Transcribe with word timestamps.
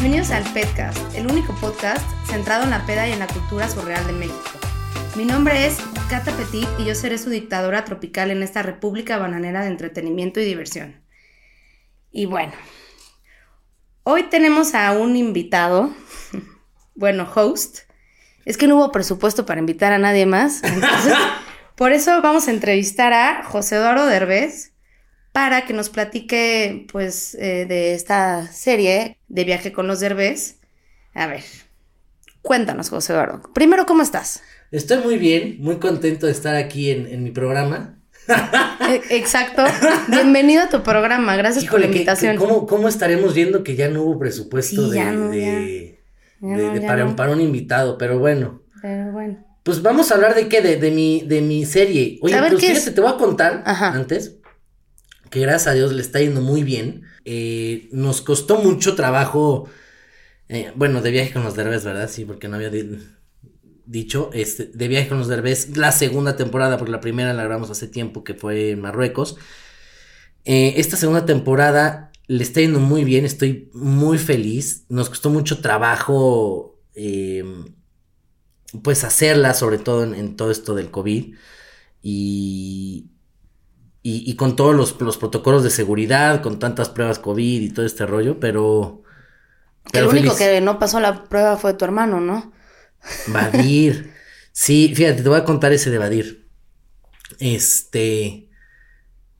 Bienvenidos 0.00 0.30
al 0.30 0.44
Petcast, 0.52 1.16
el 1.16 1.26
único 1.28 1.52
podcast 1.56 2.08
centrado 2.30 2.62
en 2.62 2.70
la 2.70 2.86
peda 2.86 3.08
y 3.08 3.12
en 3.12 3.18
la 3.18 3.26
cultura 3.26 3.68
surreal 3.68 4.06
de 4.06 4.12
México. 4.12 4.38
Mi 5.16 5.24
nombre 5.24 5.66
es 5.66 5.78
Cata 6.08 6.30
Petit 6.36 6.68
y 6.78 6.84
yo 6.84 6.94
seré 6.94 7.18
su 7.18 7.30
dictadora 7.30 7.84
tropical 7.84 8.30
en 8.30 8.44
esta 8.44 8.62
república 8.62 9.18
bananera 9.18 9.62
de 9.62 9.66
entretenimiento 9.66 10.38
y 10.38 10.44
diversión. 10.44 11.02
Y 12.12 12.26
bueno, 12.26 12.52
hoy 14.04 14.22
tenemos 14.30 14.76
a 14.76 14.92
un 14.92 15.16
invitado, 15.16 15.92
bueno, 16.94 17.28
host. 17.34 17.80
Es 18.44 18.56
que 18.56 18.68
no 18.68 18.76
hubo 18.76 18.92
presupuesto 18.92 19.46
para 19.46 19.58
invitar 19.58 19.92
a 19.92 19.98
nadie 19.98 20.26
más, 20.26 20.62
entonces 20.62 21.12
por 21.74 21.90
eso 21.90 22.22
vamos 22.22 22.46
a 22.46 22.52
entrevistar 22.52 23.12
a 23.12 23.42
José 23.42 23.74
Eduardo 23.74 24.06
Derbez 24.06 24.74
para 25.38 25.64
que 25.66 25.72
nos 25.72 25.88
platique 25.88 26.84
pues 26.90 27.36
eh, 27.36 27.64
de 27.68 27.94
esta 27.94 28.50
serie 28.50 29.18
de 29.28 29.44
viaje 29.44 29.70
con 29.70 29.86
los 29.86 30.00
Derbez. 30.00 30.56
A 31.14 31.28
ver, 31.28 31.44
cuéntanos 32.42 32.90
José 32.90 33.12
Eduardo. 33.12 33.42
Primero, 33.54 33.86
¿cómo 33.86 34.02
estás? 34.02 34.42
Estoy 34.72 34.98
muy 34.98 35.16
bien, 35.16 35.58
muy 35.60 35.76
contento 35.76 36.26
de 36.26 36.32
estar 36.32 36.56
aquí 36.56 36.90
en, 36.90 37.06
en 37.06 37.22
mi 37.22 37.30
programa. 37.30 38.00
E- 38.90 39.16
Exacto. 39.16 39.62
Bienvenido 40.08 40.64
a 40.64 40.68
tu 40.70 40.82
programa. 40.82 41.36
Gracias 41.36 41.66
por 41.66 41.74
la 41.74 41.86
Híjole, 41.86 41.92
que- 41.92 41.98
invitación. 41.98 42.32
que 42.32 42.38
¿cómo, 42.38 42.66
¿cómo 42.66 42.88
estaremos 42.88 43.32
viendo 43.32 43.62
que 43.62 43.76
ya 43.76 43.88
no 43.88 44.02
hubo 44.02 44.18
presupuesto 44.18 44.86
Sí, 44.90 44.98
de, 44.98 45.04
no, 45.04 45.28
de- 45.30 45.40
ya. 45.40 45.46
de- 45.52 46.00
Ya 46.40 46.56
de- 46.56 46.62
no, 46.66 46.74
de 46.74 46.80
ya 46.80 46.86
para, 46.88 47.04
no. 47.04 47.14
para 47.14 47.30
un 47.30 47.40
invitado? 47.40 47.96
Pero 47.96 48.18
bueno, 48.18 48.62
Pero 48.82 49.12
bueno. 49.12 49.46
pues 49.62 49.82
vamos 49.82 50.10
a 50.10 50.16
hablar 50.16 50.34
de 50.34 50.48
qué, 50.48 50.62
de, 50.62 50.78
de 50.78 50.90
mi, 50.90 51.22
de 51.28 51.42
mi 51.42 51.64
serie. 51.64 52.18
Oye, 52.22 52.36
pues 52.40 52.54
¿qué 52.60 52.74
fíjate, 52.74 52.90
te 52.90 53.00
voy 53.00 53.12
a 53.12 53.16
contar 53.16 53.62
Ajá. 53.64 53.92
antes 53.92 54.37
que 55.30 55.40
gracias 55.40 55.66
a 55.68 55.74
Dios 55.74 55.92
le 55.92 56.02
está 56.02 56.20
yendo 56.20 56.40
muy 56.40 56.62
bien. 56.62 57.02
Eh, 57.24 57.88
nos 57.92 58.20
costó 58.22 58.62
mucho 58.62 58.94
trabajo, 58.94 59.68
eh, 60.48 60.72
bueno, 60.76 61.02
de 61.02 61.10
viaje 61.10 61.32
con 61.32 61.44
los 61.44 61.54
derbes, 61.56 61.84
¿verdad? 61.84 62.08
Sí, 62.10 62.24
porque 62.24 62.48
no 62.48 62.56
había 62.56 62.70
di- 62.70 62.98
dicho, 63.86 64.30
este, 64.32 64.66
de 64.66 64.88
viaje 64.88 65.08
con 65.08 65.18
los 65.18 65.28
derbes, 65.28 65.76
la 65.76 65.92
segunda 65.92 66.36
temporada, 66.36 66.76
porque 66.78 66.92
la 66.92 67.00
primera 67.00 67.32
la 67.34 67.44
grabamos 67.44 67.70
hace 67.70 67.88
tiempo, 67.88 68.24
que 68.24 68.34
fue 68.34 68.70
en 68.70 68.80
Marruecos. 68.80 69.36
Eh, 70.44 70.74
esta 70.76 70.96
segunda 70.96 71.26
temporada 71.26 72.10
le 72.26 72.42
está 72.42 72.60
yendo 72.60 72.80
muy 72.80 73.04
bien, 73.04 73.24
estoy 73.24 73.70
muy 73.72 74.18
feliz. 74.18 74.84
Nos 74.88 75.08
costó 75.08 75.30
mucho 75.30 75.60
trabajo, 75.60 76.78
eh, 76.94 77.44
pues 78.82 79.04
hacerla, 79.04 79.54
sobre 79.54 79.78
todo 79.78 80.04
en 80.14 80.36
todo 80.36 80.50
esto 80.50 80.74
del 80.74 80.90
COVID. 80.90 81.34
Y, 82.02 83.06
y, 84.02 84.30
y 84.30 84.36
con 84.36 84.56
todos 84.56 84.74
los, 84.74 85.00
los 85.00 85.16
protocolos 85.18 85.62
de 85.64 85.70
seguridad, 85.70 86.42
con 86.42 86.58
tantas 86.58 86.88
pruebas 86.88 87.18
COVID 87.18 87.62
y 87.62 87.70
todo 87.70 87.86
este 87.86 88.06
rollo, 88.06 88.38
pero... 88.40 89.02
Que 89.90 90.00
el 90.00 90.06
pero 90.06 90.10
único 90.10 90.34
feliz. 90.34 90.38
que 90.38 90.60
no 90.60 90.78
pasó 90.78 91.00
la 91.00 91.24
prueba 91.24 91.56
fue 91.56 91.74
tu 91.74 91.84
hermano, 91.84 92.20
¿no? 92.20 92.52
Badir. 93.26 94.12
Sí, 94.52 94.92
fíjate, 94.94 95.22
te 95.22 95.28
voy 95.28 95.38
a 95.38 95.44
contar 95.44 95.72
ese 95.72 95.90
de 95.90 95.98
Badir. 95.98 96.48
Este. 97.38 98.50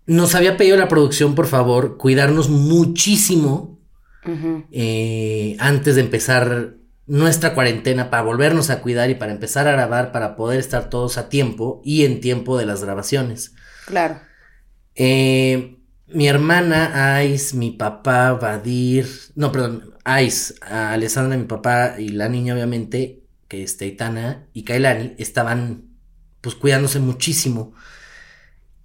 Nos 0.06 0.34
había 0.34 0.56
pedido 0.56 0.76
la 0.76 0.88
producción, 0.88 1.34
por 1.34 1.46
favor, 1.46 1.98
cuidarnos 1.98 2.48
muchísimo 2.48 3.78
Ujú. 4.24 4.64
eh, 4.72 5.56
antes 5.58 5.96
de 5.96 6.00
empezar 6.00 6.76
nuestra 7.06 7.54
cuarentena 7.54 8.08
para 8.08 8.22
volvernos 8.22 8.70
a 8.70 8.80
cuidar 8.80 9.10
y 9.10 9.16
para 9.16 9.32
empezar 9.32 9.68
a 9.68 9.72
grabar, 9.72 10.12
para 10.12 10.34
poder 10.36 10.60
estar 10.60 10.88
todos 10.88 11.18
a 11.18 11.28
tiempo 11.28 11.82
y 11.84 12.04
en 12.04 12.20
tiempo 12.20 12.56
de 12.56 12.64
las 12.66 12.82
grabaciones. 12.82 13.54
Claro. 13.86 14.20
Eh, 15.00 15.78
mi 16.08 16.26
hermana, 16.26 17.22
Ice, 17.22 17.56
mi 17.56 17.70
papá, 17.70 18.32
Vadir, 18.32 19.08
no, 19.36 19.52
perdón, 19.52 19.94
Ice, 20.22 20.54
a 20.60 20.92
Alessandra, 20.92 21.38
mi 21.38 21.44
papá 21.44 21.94
y 21.98 22.08
la 22.08 22.28
niña, 22.28 22.54
obviamente, 22.54 23.22
que 23.46 23.62
es 23.62 23.76
Teitana 23.76 24.46
y 24.52 24.64
Kailani, 24.64 25.14
estaban 25.18 25.84
pues 26.40 26.56
cuidándose 26.56 26.98
muchísimo. 26.98 27.74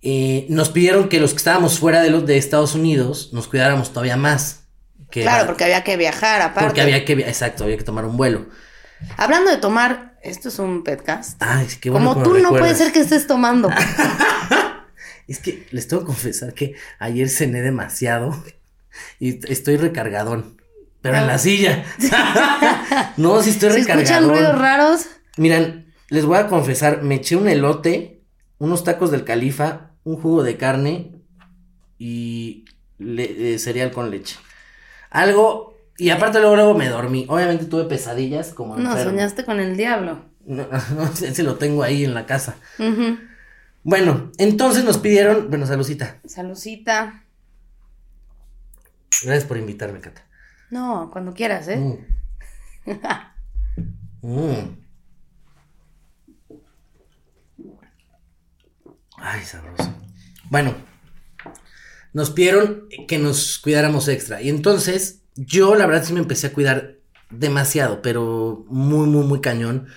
Eh, 0.04 0.46
nos 0.50 0.70
pidieron 0.70 1.10
que 1.10 1.20
los 1.20 1.32
que 1.32 1.38
estábamos 1.38 1.80
fuera 1.80 2.02
de 2.02 2.12
los 2.12 2.28
de 2.28 2.38
Estados 2.38 2.76
Unidos 2.76 3.32
nos 3.34 3.48
cuidáramos 3.48 3.90
todavía 3.90 4.18
más. 4.18 4.66
Que 5.10 5.24
Claro, 5.24 5.48
porque 5.48 5.64
había 5.64 5.84
que 5.84 5.98
viajar 5.98 6.42
aparte. 6.42 6.66
porque 6.68 6.82
había 6.82 7.06
que, 7.06 7.14
exacto, 7.14 7.64
había 7.64 7.78
que 7.78 7.84
tomar 7.84 8.06
un 8.06 8.18
vuelo. 8.18 8.48
Hablando 9.18 9.50
de 9.50 9.58
tomar, 9.58 10.20
esto 10.22 10.50
es 10.50 10.60
un 10.60 10.84
podcast. 10.84 11.42
Ay, 11.42 11.68
qué 11.82 11.90
bueno 11.90 12.14
Como 12.14 12.24
tú 12.24 12.38
no 12.38 12.50
puede 12.50 12.76
ser 12.76 12.92
que 12.92 13.00
estés 13.00 13.26
tomando. 13.26 13.70
Es 15.28 15.40
que 15.40 15.66
les 15.72 15.88
tengo 15.88 16.02
que 16.04 16.08
confesar 16.08 16.54
que 16.54 16.76
ayer 17.00 17.30
cené 17.30 17.62
demasiado 17.62 18.36
y 19.20 19.40
estoy 19.52 19.78
recargadón. 19.78 20.62
Pero 21.02 21.18
en 21.18 21.28
la 21.28 21.38
silla. 21.38 21.84
no, 23.18 23.42
sí 23.42 23.50
estoy 23.52 23.72
¿Se 23.72 23.80
recargadón. 23.80 24.04
escuchan 24.04 24.30
ruidos 24.30 24.58
raros? 24.60 25.06
Miran, 25.38 25.94
les 26.10 26.26
voy 26.26 26.38
a 26.38 26.48
confesar, 26.48 27.02
me 27.04 27.16
eché 27.16 27.36
un 27.36 27.48
elote, 27.50 28.22
unos 28.58 28.84
tacos 28.84 29.12
del 29.12 29.24
califa, 29.26 29.92
un 30.04 30.16
jugo 30.18 30.44
de 30.44 30.58
carne 30.58 31.12
y 31.98 32.66
le- 33.00 33.54
eh, 33.56 33.60
cereal 33.60 33.92
con 33.92 34.12
leche. 34.12 34.38
Algo, 35.10 35.78
y 35.98 36.10
aparte 36.10 36.40
luego, 36.40 36.56
luego 36.56 36.74
me 36.74 36.88
dormí. 36.90 37.26
Obviamente 37.30 37.66
tuve 37.66 37.86
pesadillas 37.86 38.50
como 38.54 38.78
No, 38.78 38.92
enfermo. 38.92 39.12
soñaste 39.12 39.46
con 39.46 39.60
el 39.60 39.76
diablo. 39.78 40.26
No, 40.46 40.68
no, 40.96 41.04
ese 41.06 41.44
lo 41.44 41.56
tengo 41.56 41.84
ahí 41.84 42.04
en 42.06 42.14
la 42.14 42.26
casa. 42.26 42.56
Ujú. 42.80 43.18
Bueno, 43.84 44.32
entonces 44.38 44.84
nos 44.84 44.98
pidieron, 44.98 45.50
bueno, 45.50 45.66
saludcita. 45.68 46.20
Salucita. 46.26 47.26
Gracias 49.24 49.46
por 49.46 49.58
invitarme, 49.58 50.00
Cata. 50.00 50.26
No, 50.72 51.10
cuando 51.12 51.34
quieras, 51.34 51.68
¿eh? 51.68 51.78
Mm. 51.78 52.92
Mm. 54.26 54.78
Ay, 59.18 59.44
sabroso. 59.44 59.94
Bueno, 60.50 60.74
nos 62.14 62.30
pidieron 62.30 62.88
que 63.08 63.18
nos 63.20 63.60
cuidáramos 63.60 64.08
extra. 64.08 64.42
Y 64.42 64.50
entonces, 64.50 65.24
yo 65.36 65.76
la 65.76 65.86
verdad 65.88 66.06
sí 66.06 66.14
me 66.14 66.20
empecé 66.20 66.48
a 66.48 66.54
cuidar 66.54 67.00
demasiado, 67.30 68.02
pero 68.02 68.66
muy, 68.70 69.08
muy, 69.08 69.26
muy 69.26 69.42
cañón. 69.42 69.88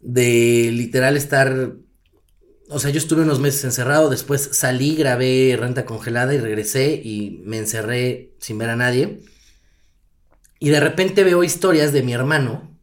De 0.00 0.70
literal 0.72 1.16
estar. 1.16 1.74
O 2.70 2.78
sea, 2.78 2.90
yo 2.90 2.98
estuve 2.98 3.22
unos 3.22 3.40
meses 3.40 3.62
encerrado, 3.64 4.08
después 4.08 4.48
salí, 4.52 4.96
grabé 4.96 5.56
renta 5.58 5.84
congelada 5.84 6.34
y 6.34 6.38
regresé 6.38 6.94
y 6.94 7.42
me 7.44 7.58
encerré 7.58 8.32
sin 8.40 8.56
ver 8.58 8.70
a 8.70 8.76
nadie. 8.76 9.20
Y 10.58 10.70
de 10.70 10.80
repente 10.80 11.24
veo 11.24 11.44
historias 11.44 11.92
de 11.92 12.02
mi 12.02 12.12
hermano, 12.14 12.74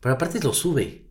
pero 0.00 0.14
aparte 0.14 0.40
lo 0.40 0.54
sube. 0.54 1.04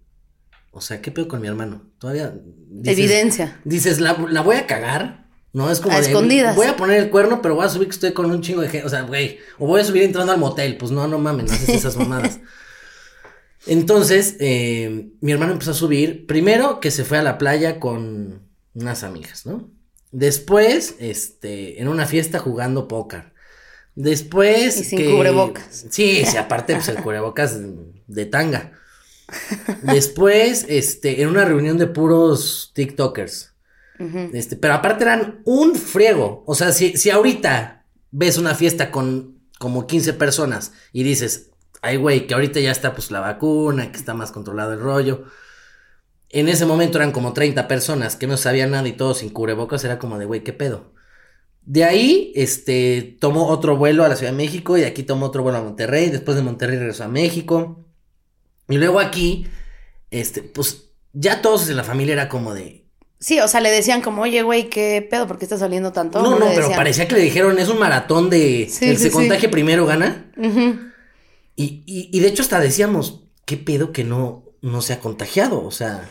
O 0.72 0.82
sea, 0.82 1.02
¿qué 1.02 1.12
pedo 1.12 1.28
con 1.28 1.40
mi 1.40 1.48
hermano? 1.48 1.84
Todavía. 2.00 2.34
dices- 2.70 2.98
Evidencia. 2.98 3.60
Dices, 3.64 4.00
¿la, 4.00 4.14
la 4.30 4.42
voy 4.42 4.56
a 4.56 4.66
cagar? 4.66 5.28
No, 5.54 5.70
es 5.70 5.80
como 5.80 5.96
A 5.96 6.02
de, 6.02 6.08
escondidas. 6.08 6.56
Voy 6.56 6.66
a 6.66 6.76
poner 6.76 7.00
el 7.00 7.12
cuerno, 7.12 7.44
pero 7.44 7.54
voy 7.54 7.66
a 7.66 7.70
subir 7.70 7.88
que 7.88 7.94
estoy 7.94 8.12
con 8.14 8.26
un 8.26 8.42
chingo 8.42 8.62
de 8.62 8.70
gente. 8.70 8.88
O 8.88 8.90
sea, 8.90 9.04
güey. 9.04 9.38
O 9.60 9.68
voy 9.68 9.82
a 9.82 9.86
subir 9.86 10.02
entrando 10.02 10.32
al 10.32 10.40
motel. 10.40 10.78
Pues 10.78 10.92
no, 10.92 11.08
no 11.08 11.20
mames, 11.20 11.46
no 11.46 11.54
haces 11.54 11.70
esas 11.70 11.96
mamadas. 11.96 12.40
Entonces, 13.66 14.36
eh, 14.40 15.10
mi 15.22 15.32
hermano 15.32 15.54
empezó 15.54 15.72
a 15.72 15.76
subir. 15.76 16.26
Primero 16.26 16.80
que 16.80 16.92
se 16.92 17.04
fue 17.04 17.18
a 17.18 17.24
la 17.24 17.38
playa 17.38 17.80
con, 17.80 18.42
unas 18.74 19.04
amigas, 19.04 19.46
¿no? 19.46 19.70
Después, 20.12 20.96
este, 21.00 21.82
en 21.82 21.88
una 21.88 22.06
fiesta 22.06 22.40
jugando 22.40 22.88
póker. 22.88 23.34
Después. 23.96 24.80
Y 24.80 24.84
sin 24.84 25.12
cubrebocas. 25.12 25.86
Sí, 25.90 26.24
sí, 26.26 26.38
aparte, 26.38 26.74
pues 26.76 26.88
el 26.90 26.98
cubrebocas 26.98 27.60
de 28.08 28.26
tanga. 28.26 28.74
Después, 29.82 30.66
este, 30.68 31.22
en 31.22 31.30
una 31.30 31.46
reunión 31.46 31.78
de 31.78 31.88
puros 31.88 32.72
TikTokers. 32.74 33.52
Este, 34.34 34.58
pero 34.58 34.74
aparte 34.74 35.06
eran 35.06 35.42
un 35.46 35.76
friego. 35.76 36.44
O 36.46 36.56
sea, 36.56 36.74
si, 36.74 36.98
si 36.98 37.10
ahorita 37.10 37.86
ves 38.12 38.38
una 38.38 38.54
fiesta 38.54 38.92
con 38.92 39.40
como 39.60 39.88
15 39.88 40.14
personas 40.14 40.74
y 40.92 41.04
dices, 41.04 41.52
ay, 41.84 41.98
güey, 41.98 42.26
que 42.26 42.34
ahorita 42.34 42.60
ya 42.60 42.72
está 42.72 42.94
pues 42.94 43.12
la 43.12 43.20
vacuna, 43.20 43.92
que 43.92 43.98
está 43.98 44.14
más 44.14 44.32
controlado 44.32 44.74
el 44.74 44.80
rollo. 44.80 45.26
En 46.30 46.48
ese 46.50 46.66
momento 46.66 46.98
eran 46.98 47.12
como 47.12 47.34
30 47.34 47.68
personas 47.68 48.16
que 48.16 48.26
no 48.26 48.38
sabían 48.38 48.72
nada 48.72 48.88
y 48.88 48.94
todos 48.94 49.20
sin 49.20 49.30
cubrebocas, 49.30 49.84
era 49.84 50.00
como 50.00 50.18
de, 50.18 50.26
güey, 50.26 50.44
¿qué 50.44 50.54
pedo? 50.54 50.94
De 51.62 51.84
ahí, 51.84 52.32
este, 52.36 53.18
tomó 53.20 53.48
otro 53.48 53.78
vuelo 53.78 54.04
a 54.04 54.10
la 54.10 54.16
Ciudad 54.16 54.32
de 54.32 54.38
México 54.38 54.78
y 54.78 54.82
de 54.82 54.88
aquí 54.88 55.04
tomó 55.04 55.28
otro 55.28 55.44
vuelo 55.44 55.60
a 55.60 55.62
Monterrey, 55.64 56.10
después 56.10 56.36
de 56.36 56.44
Monterrey 56.44 56.78
regresó 56.78 57.04
a 57.04 57.10
México. 57.10 57.86
Y 58.70 58.78
luego 58.78 59.00
aquí, 59.00 59.46
este, 60.10 60.42
pues 60.42 60.90
ya 61.12 61.42
todos 61.42 61.70
en 61.70 61.78
la 61.78 61.84
familia 61.84 62.14
era 62.14 62.30
como 62.30 62.54
de, 62.54 62.84
Sí, 63.20 63.40
o 63.40 63.48
sea, 63.48 63.62
le 63.62 63.72
decían 63.72 64.02
como, 64.02 64.24
oye, 64.24 64.42
güey, 64.42 64.70
¿qué 64.70 65.08
pedo? 65.10 65.28
¿Por 65.28 65.38
qué 65.38 65.46
está 65.46 65.58
saliendo 65.58 65.94
tanto? 65.94 66.22
No, 66.22 66.38
no, 66.38 66.48
pero 66.54 66.70
parecía 66.72 67.08
que 67.08 67.16
le 67.16 67.22
dijeron, 67.22 67.58
es 67.58 67.70
un 67.70 67.80
maratón 67.80 68.30
de 68.30 68.64
el 68.64 68.98
se 68.98 69.12
contagie 69.12 69.48
primero 69.48 69.86
gana. 69.86 70.26
Y, 71.56 71.84
y, 71.86 72.20
de 72.20 72.28
hecho 72.28 72.42
hasta 72.42 72.60
decíamos, 72.60 73.22
¿qué 73.46 73.58
pedo 73.58 73.92
que 73.92 74.04
no, 74.04 74.44
no 74.62 74.82
se 74.82 74.94
ha 74.94 75.00
contagiado? 75.00 75.64
O 75.64 75.72
sea, 75.72 76.10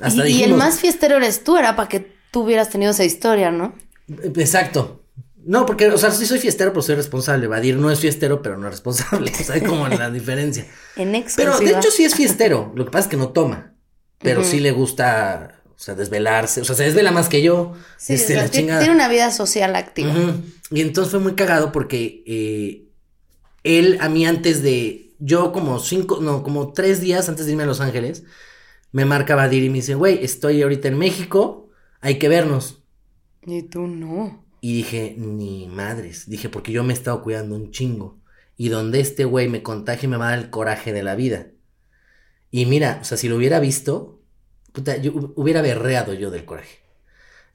hasta 0.00 0.28
y, 0.28 0.40
y 0.40 0.42
el 0.42 0.54
más 0.54 0.80
fiestero 0.80 1.16
eres 1.16 1.44
tú, 1.44 1.56
era 1.56 1.76
para 1.76 1.88
que 1.88 2.14
tú 2.30 2.40
hubieras 2.40 2.70
tenido 2.70 2.90
esa 2.90 3.04
historia, 3.04 3.50
¿no? 3.50 3.74
Exacto. 4.08 5.02
No, 5.44 5.66
porque, 5.66 5.88
o 5.88 5.98
sea, 5.98 6.10
sí 6.10 6.24
soy 6.24 6.38
fiestero, 6.38 6.72
pero 6.72 6.82
soy 6.82 6.94
responsable. 6.94 7.48
Vadir 7.48 7.76
no 7.76 7.90
es 7.90 7.98
fiestero, 7.98 8.42
pero 8.42 8.58
no 8.58 8.66
es 8.68 8.72
responsable. 8.72 9.32
O 9.40 9.44
sea, 9.44 9.56
hay 9.56 9.60
como 9.62 9.88
la 9.88 10.10
diferencia. 10.10 10.66
en 10.96 11.24
Pero 11.36 11.58
de 11.58 11.70
hecho 11.70 11.90
sí 11.90 12.04
es 12.04 12.14
fiestero. 12.14 12.72
Lo 12.76 12.84
que 12.84 12.90
pasa 12.90 13.06
es 13.06 13.10
que 13.10 13.16
no 13.16 13.30
toma. 13.30 13.74
Pero 14.18 14.44
sí 14.44 14.60
le 14.60 14.70
gusta 14.70 15.62
o 15.82 15.84
sea, 15.84 15.96
desvelarse, 15.96 16.60
o 16.60 16.64
sea, 16.64 16.76
se 16.76 16.84
desvela 16.84 17.10
más 17.10 17.28
que 17.28 17.42
yo. 17.42 17.72
Sí, 17.96 18.12
este, 18.12 18.36
la 18.36 18.48
tiene 18.48 18.88
una 18.90 19.08
vida 19.08 19.32
social 19.32 19.74
activa. 19.74 20.12
Y 20.70 20.80
entonces 20.80 21.10
fue 21.10 21.18
muy 21.18 21.34
cagado 21.34 21.72
porque 21.72 22.22
eh, 22.24 22.91
él 23.64 23.98
a 24.00 24.08
mí 24.08 24.26
antes 24.26 24.62
de, 24.62 25.14
yo 25.18 25.52
como 25.52 25.78
cinco, 25.78 26.18
no, 26.20 26.42
como 26.42 26.72
tres 26.72 27.00
días 27.00 27.28
antes 27.28 27.46
de 27.46 27.52
irme 27.52 27.64
a 27.64 27.66
Los 27.66 27.80
Ángeles, 27.80 28.24
me 28.92 29.04
marca 29.04 29.34
Badir 29.34 29.62
y 29.62 29.70
me 29.70 29.76
dice, 29.76 29.94
güey, 29.94 30.22
estoy 30.24 30.62
ahorita 30.62 30.88
en 30.88 30.98
México, 30.98 31.70
hay 32.00 32.18
que 32.18 32.28
vernos. 32.28 32.82
Y 33.44 33.62
tú 33.62 33.86
no. 33.86 34.44
Y 34.60 34.76
dije, 34.76 35.14
ni 35.18 35.66
madres, 35.66 36.28
dije, 36.28 36.48
porque 36.48 36.72
yo 36.72 36.84
me 36.84 36.92
he 36.92 36.96
estado 36.96 37.22
cuidando 37.22 37.56
un 37.56 37.70
chingo. 37.70 38.20
Y 38.56 38.68
donde 38.68 39.00
este 39.00 39.24
güey 39.24 39.48
me 39.48 39.62
contagie 39.62 40.08
me 40.08 40.16
va 40.16 40.28
a 40.28 40.30
dar 40.30 40.38
el 40.38 40.50
coraje 40.50 40.92
de 40.92 41.02
la 41.02 41.14
vida. 41.14 41.48
Y 42.50 42.66
mira, 42.66 42.98
o 43.00 43.04
sea, 43.04 43.16
si 43.16 43.28
lo 43.28 43.36
hubiera 43.36 43.58
visto, 43.58 44.22
Puta, 44.72 44.96
yo 44.96 45.12
hubiera 45.36 45.60
berreado 45.60 46.14
yo 46.14 46.30
del 46.30 46.44
coraje. 46.44 46.80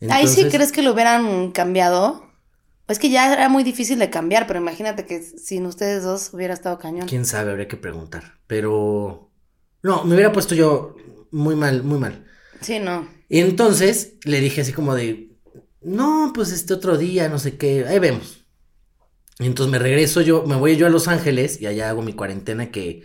Ahí 0.09 0.27
sí 0.27 0.45
crees 0.49 0.71
que 0.71 0.83
lo 0.83 0.93
hubieran 0.93 1.51
cambiado. 1.51 2.26
Es 2.87 2.99
que 2.99 3.09
ya 3.09 3.31
era 3.31 3.49
muy 3.49 3.63
difícil 3.63 3.99
de 3.99 4.09
cambiar, 4.09 4.47
pero 4.47 4.59
imagínate 4.59 5.05
que 5.05 5.21
sin 5.21 5.65
ustedes 5.65 6.03
dos 6.03 6.33
hubiera 6.33 6.53
estado 6.53 6.79
cañón. 6.79 7.07
Quién 7.07 7.25
sabe, 7.25 7.51
habría 7.51 7.67
que 7.67 7.77
preguntar. 7.77 8.39
Pero. 8.47 9.29
No, 9.83 10.03
me 10.03 10.15
hubiera 10.15 10.31
puesto 10.31 10.55
yo 10.55 10.95
muy 11.31 11.55
mal, 11.55 11.83
muy 11.83 11.99
mal. 11.99 12.25
Sí, 12.61 12.79
no. 12.79 13.07
Y 13.29 13.39
entonces 13.39 14.13
le 14.23 14.39
dije 14.39 14.61
así 14.61 14.71
como 14.71 14.95
de. 14.95 15.35
No, 15.81 16.31
pues 16.33 16.51
este 16.51 16.73
otro 16.73 16.97
día, 16.97 17.29
no 17.29 17.39
sé 17.39 17.57
qué. 17.57 17.85
Ahí 17.87 17.99
vemos. 17.99 18.45
Y 19.39 19.45
entonces 19.45 19.71
me 19.71 19.79
regreso 19.79 20.21
yo, 20.21 20.43
me 20.43 20.55
voy 20.55 20.77
yo 20.77 20.87
a 20.87 20.89
Los 20.89 21.07
Ángeles 21.07 21.61
y 21.61 21.67
allá 21.67 21.89
hago 21.89 22.01
mi 22.01 22.13
cuarentena 22.13 22.71
que 22.71 23.03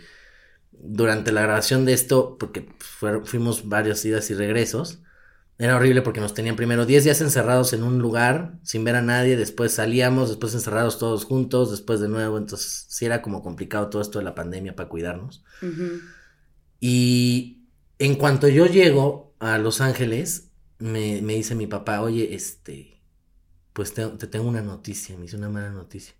durante 0.71 1.31
la 1.31 1.41
grabación 1.41 1.85
de 1.85 1.93
esto, 1.93 2.37
porque 2.39 2.67
fuimos 3.23 3.69
varias 3.69 4.03
idas 4.03 4.29
y 4.31 4.33
regresos, 4.33 5.03
era 5.57 5.75
horrible 5.75 6.01
porque 6.01 6.19
nos 6.19 6.33
tenían 6.33 6.55
primero 6.55 6.85
10 6.85 7.03
días 7.03 7.21
encerrados 7.21 7.73
en 7.73 7.83
un 7.83 7.99
lugar 7.99 8.59
sin 8.63 8.83
ver 8.83 8.95
a 8.95 9.01
nadie, 9.01 9.37
después 9.37 9.73
salíamos, 9.73 10.29
después 10.29 10.53
encerrados 10.53 10.97
todos 10.97 11.25
juntos, 11.25 11.71
después 11.71 11.99
de 11.99 12.09
nuevo, 12.09 12.37
entonces 12.37 12.85
sí 12.89 13.05
era 13.05 13.21
como 13.21 13.43
complicado 13.43 13.89
todo 13.89 14.01
esto 14.01 14.19
de 14.19 14.25
la 14.25 14.35
pandemia 14.35 14.75
para 14.75 14.89
cuidarnos. 14.89 15.43
Y 16.79 17.67
en 17.99 18.15
cuanto 18.15 18.47
yo 18.47 18.65
llego 18.65 19.35
a 19.39 19.57
Los 19.57 19.79
Ángeles, 19.79 20.49
me, 20.79 21.21
dice 21.21 21.55
mi 21.55 21.67
papá, 21.67 22.01
oye, 22.01 22.33
este, 22.33 23.01
pues 23.73 23.93
te, 23.93 24.05
te 24.07 24.27
tengo 24.27 24.49
una 24.49 24.61
noticia, 24.61 25.15
me 25.15 25.23
dice 25.23 25.37
una 25.37 25.49
mala 25.49 25.69
noticia. 25.69 26.15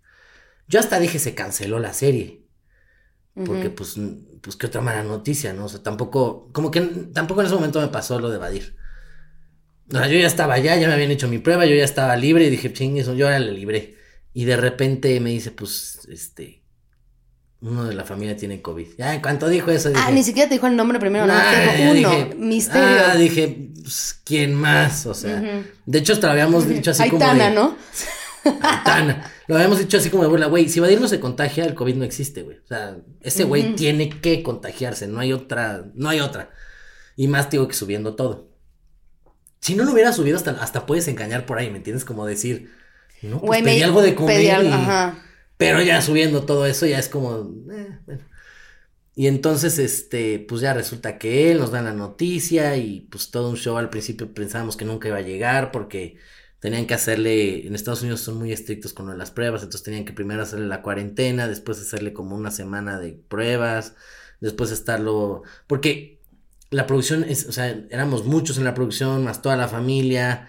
Yo 0.68 0.80
hasta 0.80 0.98
dije, 0.98 1.18
se 1.18 1.34
canceló 1.34 1.78
la 1.78 1.92
serie. 1.92 2.44
Porque, 3.34 3.68
pues, 3.68 3.96
pues, 4.40 4.54
qué 4.54 4.66
otra 4.68 4.80
mala 4.80 5.02
noticia, 5.02 5.52
¿no? 5.52 5.64
O 5.64 5.68
sea, 5.68 5.82
tampoco, 5.82 6.50
como 6.52 6.70
que 6.70 6.80
tampoco 7.12 7.40
en 7.40 7.48
ese 7.48 7.56
momento 7.56 7.80
me 7.80 7.88
pasó 7.88 8.20
lo 8.20 8.30
de 8.30 8.36
evadir. 8.36 8.76
O 9.88 9.92
sea, 9.92 10.08
yo 10.08 10.18
ya 10.18 10.26
estaba 10.26 10.54
allá, 10.54 10.76
ya 10.76 10.88
me 10.88 10.94
habían 10.94 11.10
hecho 11.10 11.28
mi 11.28 11.38
prueba, 11.38 11.66
yo 11.66 11.74
ya 11.74 11.84
estaba 11.84 12.16
libre 12.16 12.46
y 12.46 12.50
dije, 12.50 12.72
ching, 12.72 12.96
eso, 12.96 13.14
yo 13.14 13.26
ahora 13.26 13.38
le 13.38 13.52
libré. 13.52 13.96
Y 14.32 14.44
de 14.44 14.56
repente 14.56 15.20
me 15.20 15.30
dice, 15.30 15.50
pues, 15.50 16.08
este, 16.10 16.64
uno 17.60 17.84
de 17.84 17.94
la 17.94 18.04
familia 18.04 18.36
tiene 18.36 18.60
COVID. 18.60 18.88
Ya, 18.98 19.14
en 19.14 19.20
cuanto 19.20 19.48
dijo 19.48 19.70
eso. 19.70 19.90
ah, 19.94 20.10
ni 20.10 20.22
siquiera 20.22 20.48
te 20.48 20.54
dijo 20.54 20.66
el 20.66 20.76
nombre 20.76 20.98
primero, 20.98 21.26
no, 21.26 21.34
te 21.34 21.82
dijo 21.82 21.92
uno, 21.92 22.34
misterio. 22.36 23.04
Ah, 23.06 23.16
dije, 23.16 23.70
pues, 23.82 24.20
¿quién 24.24 24.54
más? 24.54 25.06
O 25.06 25.14
sea, 25.14 25.62
de 25.86 25.98
hecho, 25.98 26.14
hasta 26.14 26.26
lo 26.28 26.32
habíamos 26.32 26.68
dicho 26.68 26.90
así 26.90 27.08
como. 27.08 27.24
Aitana, 27.24 27.50
¿no? 27.50 27.76
Aitana. 28.44 29.30
Lo 29.46 29.56
habíamos 29.56 29.78
dicho 29.78 29.98
así 29.98 30.08
como 30.08 30.22
de 30.22 30.30
burla, 30.30 30.46
güey, 30.46 30.68
si 30.68 30.80
Vadir 30.80 31.00
no 31.00 31.08
se 31.08 31.20
contagia, 31.20 31.64
el 31.64 31.74
COVID 31.74 31.96
no 31.96 32.04
existe, 32.04 32.42
güey. 32.42 32.58
O 32.58 32.66
sea, 32.66 32.96
ese 33.20 33.44
güey 33.44 33.74
tiene 33.76 34.08
que 34.08 34.42
contagiarse, 34.42 35.06
no 35.06 35.20
hay 35.20 35.32
otra, 35.32 35.84
no 35.94 36.08
hay 36.08 36.20
otra. 36.20 36.50
Y 37.16 37.28
más 37.28 37.50
digo 37.50 37.68
que 37.68 37.74
subiendo 37.74 38.14
todo. 38.14 38.53
Si 39.64 39.74
no 39.74 39.84
lo 39.84 39.92
hubiera 39.92 40.12
subido, 40.12 40.36
hasta, 40.36 40.50
hasta 40.50 40.84
puedes 40.84 41.08
engañar 41.08 41.46
por 41.46 41.56
ahí, 41.56 41.70
¿me 41.70 41.78
entiendes? 41.78 42.04
Como 42.04 42.26
decir, 42.26 42.70
no, 43.22 43.40
pues 43.40 43.62
pedí 43.62 43.80
algo 43.80 44.02
de 44.02 44.14
comer. 44.14 44.54
Pero 45.56 45.80
ya 45.80 46.02
subiendo 46.02 46.44
todo 46.44 46.66
eso, 46.66 46.84
ya 46.84 46.98
es 46.98 47.08
como, 47.08 47.50
eh, 47.72 47.98
bueno. 48.04 48.22
Y 49.14 49.26
entonces, 49.26 49.78
este, 49.78 50.38
pues 50.38 50.60
ya 50.60 50.74
resulta 50.74 51.16
que 51.16 51.50
él 51.50 51.60
nos 51.60 51.70
da 51.70 51.80
la 51.80 51.94
noticia 51.94 52.76
y 52.76 53.08
pues 53.10 53.30
todo 53.30 53.48
un 53.48 53.56
show 53.56 53.78
al 53.78 53.88
principio 53.88 54.34
pensábamos 54.34 54.76
que 54.76 54.84
nunca 54.84 55.08
iba 55.08 55.16
a 55.16 55.22
llegar 55.22 55.72
porque 55.72 56.18
tenían 56.58 56.86
que 56.86 56.92
hacerle, 56.92 57.66
en 57.66 57.74
Estados 57.74 58.02
Unidos 58.02 58.20
son 58.20 58.36
muy 58.36 58.52
estrictos 58.52 58.92
con 58.92 59.16
las 59.16 59.30
pruebas, 59.30 59.62
entonces 59.62 59.82
tenían 59.82 60.04
que 60.04 60.12
primero 60.12 60.42
hacerle 60.42 60.66
la 60.66 60.82
cuarentena, 60.82 61.48
después 61.48 61.80
hacerle 61.80 62.12
como 62.12 62.36
una 62.36 62.50
semana 62.50 63.00
de 63.00 63.12
pruebas, 63.12 63.94
después 64.40 64.70
estarlo, 64.72 65.42
porque 65.66 66.20
la 66.74 66.86
producción 66.86 67.24
es, 67.24 67.46
o 67.46 67.52
sea, 67.52 67.68
éramos 67.90 68.24
muchos 68.24 68.58
en 68.58 68.64
la 68.64 68.74
producción, 68.74 69.24
más 69.24 69.42
toda 69.42 69.56
la 69.56 69.68
familia, 69.68 70.48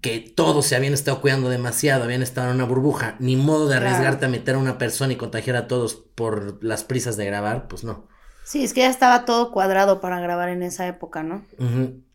que 0.00 0.20
todos 0.20 0.66
se 0.66 0.76
habían 0.76 0.92
estado 0.92 1.20
cuidando 1.20 1.48
demasiado, 1.48 2.04
habían 2.04 2.22
estado 2.22 2.50
en 2.50 2.56
una 2.56 2.64
burbuja, 2.64 3.16
ni 3.18 3.36
modo 3.36 3.68
de 3.68 3.76
arriesgarte 3.76 4.26
a 4.26 4.28
meter 4.28 4.56
a 4.56 4.58
una 4.58 4.78
persona 4.78 5.12
y 5.12 5.16
contagiar 5.16 5.56
a 5.56 5.68
todos 5.68 5.94
por 5.94 6.62
las 6.62 6.84
prisas 6.84 7.16
de 7.16 7.26
grabar, 7.26 7.68
pues 7.68 7.84
no. 7.84 8.08
Sí, 8.44 8.62
es 8.62 8.72
que 8.72 8.80
ya 8.80 8.90
estaba 8.90 9.24
todo 9.24 9.50
cuadrado 9.50 10.00
para 10.00 10.20
grabar 10.20 10.50
en 10.50 10.62
esa 10.62 10.86
época, 10.86 11.22
¿no? 11.22 11.44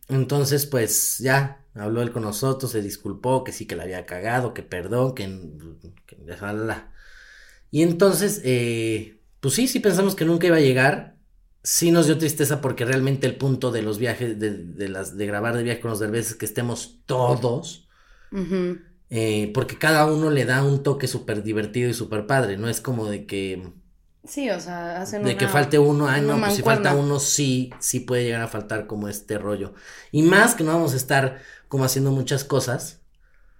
Entonces, 0.07 0.65
pues 0.65 1.17
ya, 1.17 1.61
Habló 1.73 2.01
él 2.01 2.11
con 2.11 2.23
nosotros, 2.23 2.71
se 2.71 2.81
disculpó, 2.81 3.43
que 3.43 3.53
sí 3.53 3.65
que 3.65 3.77
la 3.77 3.83
había 3.83 4.05
cagado, 4.05 4.53
que 4.53 4.63
perdón, 4.63 5.15
que... 5.15 5.25
que 6.05 6.17
y 7.73 7.83
entonces, 7.83 8.41
eh, 8.43 9.21
pues 9.39 9.53
sí, 9.53 9.69
sí 9.69 9.79
pensamos 9.79 10.15
que 10.15 10.25
nunca 10.25 10.47
iba 10.47 10.57
a 10.57 10.61
llegar. 10.61 11.10
Sí 11.63 11.91
nos 11.91 12.07
dio 12.07 12.17
tristeza 12.17 12.59
porque 12.61 12.85
realmente 12.85 13.27
el 13.27 13.37
punto 13.37 13.71
de 13.71 13.83
los 13.83 13.99
viajes, 13.99 14.39
de, 14.39 14.51
de 14.51 14.89
las, 14.89 15.15
de 15.17 15.25
grabar 15.27 15.55
de 15.55 15.63
viaje 15.63 15.79
con 15.81 15.91
los 15.91 15.99
derbes 15.99 16.29
es 16.31 16.35
que 16.35 16.45
estemos 16.45 17.01
todos. 17.05 17.87
Eh, 19.09 19.51
porque 19.53 19.77
cada 19.77 20.05
uno 20.05 20.29
le 20.31 20.45
da 20.45 20.63
un 20.63 20.83
toque 20.83 21.07
súper 21.07 21.43
divertido 21.43 21.89
y 21.89 21.93
súper 21.93 22.25
padre. 22.27 22.57
No 22.57 22.69
es 22.69 22.81
como 22.81 23.07
de 23.07 23.25
que 23.25 23.73
Sí, 24.23 24.49
o 24.51 24.59
sea, 24.59 25.01
hacen 25.01 25.23
De 25.23 25.35
que 25.35 25.47
falte 25.47 25.79
uno, 25.79 26.07
ay 26.07 26.21
no, 26.21 26.39
pues 26.39 26.53
si 26.55 26.61
falta 26.61 26.93
uno, 26.95 27.19
sí, 27.19 27.71
sí 27.79 28.01
puede 28.01 28.23
llegar 28.23 28.41
a 28.41 28.47
faltar 28.47 28.87
como 28.87 29.07
este 29.07 29.37
rollo. 29.37 29.73
Y 30.11 30.21
más 30.23 30.55
que 30.55 30.63
no 30.63 30.73
vamos 30.73 30.93
a 30.93 30.97
estar 30.97 31.41
como 31.67 31.85
haciendo 31.85 32.11
muchas 32.11 32.43
cosas. 32.43 33.00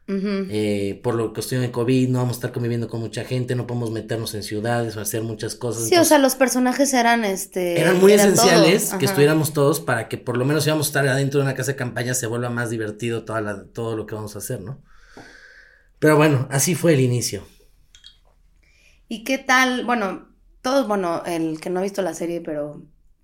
Eh, 0.08 1.00
por 1.03 1.15
la 1.15 1.31
cuestión 1.34 1.62
de 1.62 1.72
COVID, 1.72 2.10
no 2.10 2.20
vamos 2.20 2.36
a 2.36 2.38
estar 2.38 2.51
conviviendo 2.51 2.89
con 2.89 3.00
mucha 3.00 3.24
gente, 3.24 3.55
no 3.55 3.65
podemos 3.65 3.91
meternos 3.91 4.34
en 4.36 4.43
ciudades 4.43 4.98
o 4.98 5.01
hacer 5.01 5.22
muchas 5.22 5.55
cosas. 5.55 5.88
Sí, 5.88 5.96
o 5.96 6.03
sea, 6.03 6.17
los 6.17 6.36
personajes 6.36 6.93
eran 6.93 7.24
este. 7.24 7.79
Eran 7.79 8.00
muy 8.00 8.13
esenciales 8.13 8.93
que 9.00 9.05
estuviéramos 9.05 9.53
todos 9.53 9.79
para 9.79 10.10
que 10.10 10.17
por 10.17 10.38
lo 10.38 10.46
menos 10.46 10.63
si 10.63 10.70
vamos 10.70 10.88
a 10.88 10.89
estar 10.89 11.08
adentro 11.08 11.39
de 11.39 11.46
una 11.46 11.55
casa 11.55 11.72
de 11.72 11.77
campaña 11.77 12.13
se 12.13 12.27
vuelva 12.27 12.50
más 12.50 12.70
divertido 12.70 13.24
toda 13.24 13.41
la, 13.41 13.63
todo 13.65 13.96
lo 13.96 14.05
que 14.05 14.15
vamos 14.15 14.36
a 14.36 14.39
hacer, 14.39 14.62
¿no? 14.62 14.81
Pero 16.00 16.17
bueno, 16.17 16.48
así 16.50 16.75
fue 16.75 16.93
el 16.93 17.00
inicio. 17.00 17.43
¿Y 19.08 19.24
qué 19.24 19.38
tal? 19.38 19.86
Bueno, 19.86 20.29
todos, 20.62 20.88
bueno, 20.88 21.24
el 21.25 21.60
que 21.62 21.70
no 21.70 21.79
ha 21.79 21.84
visto 21.84 22.01
la 22.01 22.13
serie, 22.13 22.41
pero 22.41 22.81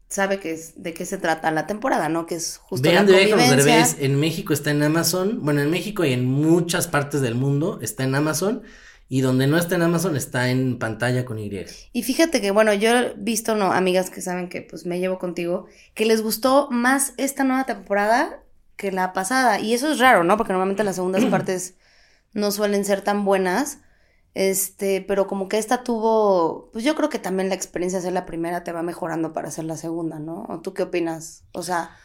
sabe 0.09 0.39
que 0.39 0.53
es, 0.53 0.81
de 0.81 0.93
qué 0.93 1.05
se 1.05 1.17
trata 1.17 1.51
la 1.51 1.67
temporada, 1.67 2.09
¿no? 2.09 2.25
Que 2.25 2.35
es 2.35 2.57
justo 2.57 2.89
Vean 2.89 3.09
la 3.09 3.17
de 3.17 3.29
convivencia. 3.29 3.55
Derbez, 3.55 3.97
en 3.99 4.19
México 4.19 4.53
está 4.53 4.71
en 4.71 4.83
Amazon, 4.83 5.39
bueno, 5.41 5.61
en 5.61 5.69
México 5.69 6.05
y 6.05 6.13
en 6.13 6.25
muchas 6.25 6.87
partes 6.87 7.21
del 7.21 7.35
mundo 7.35 7.79
está 7.81 8.03
en 8.03 8.15
Amazon, 8.15 8.63
y 9.09 9.21
donde 9.21 9.47
no 9.47 9.57
está 9.57 9.75
en 9.75 9.83
Amazon 9.83 10.17
está 10.17 10.49
en 10.49 10.79
pantalla 10.79 11.23
con 11.23 11.39
Y. 11.39 11.65
Y 11.93 12.03
fíjate 12.03 12.41
que, 12.41 12.51
bueno, 12.51 12.73
yo 12.73 12.89
he 12.89 13.13
visto, 13.17 13.55
no, 13.55 13.71
amigas 13.71 14.09
que 14.09 14.21
saben 14.21 14.49
que 14.49 14.61
pues 14.61 14.85
me 14.85 14.99
llevo 14.99 15.17
contigo, 15.17 15.65
que 15.93 16.05
les 16.05 16.21
gustó 16.21 16.67
más 16.71 17.13
esta 17.17 17.43
nueva 17.43 17.65
temporada 17.65 18.43
que 18.75 18.91
la 18.91 19.13
pasada. 19.13 19.59
Y 19.59 19.73
eso 19.73 19.91
es 19.91 19.99
raro, 19.99 20.23
¿no? 20.23 20.37
Porque 20.37 20.53
normalmente 20.53 20.83
las 20.83 20.95
segundas 20.95 21.23
partes 21.31 21.75
no 22.33 22.51
suelen 22.51 22.83
ser 22.83 23.01
tan 23.01 23.23
buenas. 23.23 23.79
Este, 24.37 25.01
pero 25.01 25.25
como 25.25 25.49
que 25.49 25.57
esta 25.57 25.83
tuvo, 25.83 26.69
pues 26.71 26.85
yo 26.85 26.95
creo 26.95 27.09
que 27.09 27.17
también 27.17 27.49
la 27.49 27.55
experiencia 27.55 27.97
de 27.97 28.03
hacer 28.03 28.13
la 28.13 28.27
primera 28.27 28.63
te 28.63 28.71
va 28.71 28.83
mejorando 28.83 29.33
para 29.33 29.47
hacer 29.47 29.65
la 29.65 29.77
segunda, 29.77 30.19
¿no? 30.19 30.45
¿O 30.47 30.61
tú 30.61 30.75
qué 30.75 30.83
opinas? 30.83 31.45
O 31.53 31.63
sea, 31.63 31.97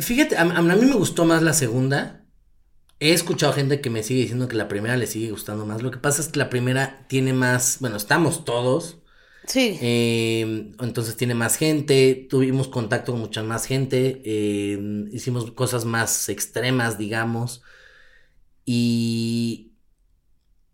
Fíjate, 0.00 0.36
a, 0.36 0.42
a 0.42 0.62
mí 0.62 0.84
me 0.86 0.94
gustó 0.94 1.24
más 1.24 1.42
la 1.42 1.52
segunda. 1.52 2.24
He 3.00 3.12
escuchado 3.12 3.52
gente 3.52 3.80
que 3.80 3.90
me 3.90 4.02
sigue 4.02 4.22
diciendo 4.22 4.48
que 4.48 4.56
la 4.56 4.68
primera 4.68 4.96
le 4.96 5.06
sigue 5.06 5.30
gustando 5.30 5.66
más. 5.66 5.82
Lo 5.82 5.90
que 5.90 5.98
pasa 5.98 6.20
es 6.22 6.28
que 6.28 6.38
la 6.38 6.50
primera 6.50 7.06
tiene 7.08 7.32
más, 7.32 7.78
bueno, 7.80 7.96
estamos 7.96 8.44
todos. 8.44 8.98
sí. 9.46 9.78
eh, 9.80 10.72
entonces 10.80 11.16
tiene 11.16 11.34
más 11.34 11.56
gente, 11.56 12.26
tuvimos 12.30 12.68
contacto 12.68 13.12
con 13.12 13.20
mucha 13.20 13.42
más 13.42 13.66
gente, 13.66 14.22
eh, 14.24 14.78
hicimos 15.12 15.50
cosas 15.52 15.84
más 15.84 16.28
extremas, 16.28 16.98
digamos. 16.98 17.62
Y, 18.64 19.67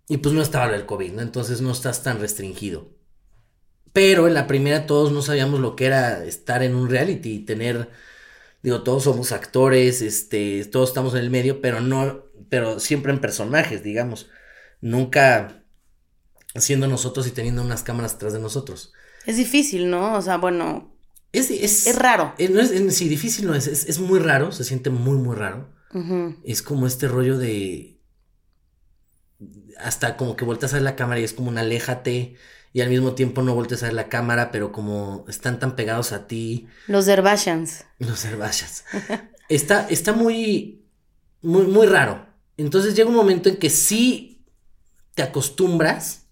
y 0.09 0.19
pues 0.19 0.35
no 0.35 0.43
estaba 0.43 0.75
el 0.75 0.87
COVID, 0.87 1.13
¿no? 1.15 1.23
Entonces 1.23 1.61
no 1.61 1.73
estás 1.73 2.03
tan 2.03 2.21
restringido. 2.21 2.93
Pero 3.93 4.27
en 4.27 4.35
la 4.35 4.47
primera 4.47 4.87
todos 4.87 5.13
no 5.13 5.23
sabíamos 5.23 5.61
lo 5.61 5.77
que 5.77 5.87
era 5.87 6.25
estar 6.25 6.63
en 6.63 6.75
un 6.75 6.91
reality 6.91 7.35
y 7.35 7.45
tener, 7.45 7.91
digo, 8.63 8.83
todos 8.85 9.05
somos 9.05 9.33
actores, 9.33 10.03
este, 10.03 10.65
todos 10.67 10.91
estamos 10.91 11.15
en 11.15 11.21
el 11.21 11.31
medio, 11.31 11.61
pero 11.63 11.81
no, 11.81 12.25
pero 12.51 12.81
siempre 12.81 13.13
en 13.13 13.21
personajes, 13.21 13.83
digamos. 13.85 14.31
Nunca 14.81 15.65
siendo 16.57 16.89
nosotros 16.89 17.27
y 17.27 17.33
teniendo 17.33 17.63
unas 17.63 17.83
cámaras 17.85 18.15
atrás 18.15 18.33
de 18.33 18.41
nosotros. 18.41 18.93
Es 19.27 19.37
difícil, 19.37 19.91
¿no? 19.91 20.15
O 20.17 20.23
sea, 20.23 20.37
bueno, 20.39 20.97
Es, 21.33 21.51
es, 21.51 21.87
es 21.87 21.97
raro. 21.97 22.35
eh, 22.39 22.49
no 22.49 22.61
es, 22.61 22.71
sí, 22.97 23.09
difícil 23.09 23.47
no 23.47 23.55
es, 23.55 23.67
es, 23.67 23.87
es 23.89 23.99
muy 23.99 24.19
raro, 24.21 24.53
se 24.53 24.65
siente 24.65 24.91
muy, 24.91 25.17
muy 25.19 25.37
raro. 25.37 25.69
Es 26.43 26.63
como 26.63 26.87
este 26.87 27.09
rollo 27.09 27.39
de. 27.39 27.94
Hasta 29.85 30.17
como 30.17 30.37
que 30.37 30.45
volteas 30.45 30.73
a 30.73 30.77
ver 30.77 30.83
la 30.83 30.97
cámara 30.97 31.21
y 31.21 31.25
es 31.25 31.33
como 31.33 31.49
un 31.49 31.59
aléjate. 31.59 32.37
Y 32.73 32.81
al 32.81 32.89
mismo 32.89 33.13
tiempo 33.13 33.43
no 33.43 33.55
volteas 33.55 33.83
a 33.83 33.87
ver 33.87 33.95
la 33.95 34.09
cámara, 34.09 34.51
pero 34.51 34.73
como 34.73 35.25
están 35.29 35.61
tan 35.61 35.77
pegados 35.77 36.13
a 36.13 36.27
ti. 36.27 36.67
Los 36.89 37.07
Derbashans. 37.07 37.85
Los 37.99 38.25
herbachas. 38.25 38.85
está, 39.49 39.87
está 39.89 40.13
muy, 40.13 40.85
muy, 41.41 41.67
muy 41.67 41.87
raro. 41.87 42.27
Entonces 42.57 42.95
llega 42.95 43.09
un 43.09 43.17
momento 43.17 43.49
en 43.49 43.57
que 43.57 43.71
sí 43.71 44.45
te 45.15 45.23
acostumbras, 45.23 46.27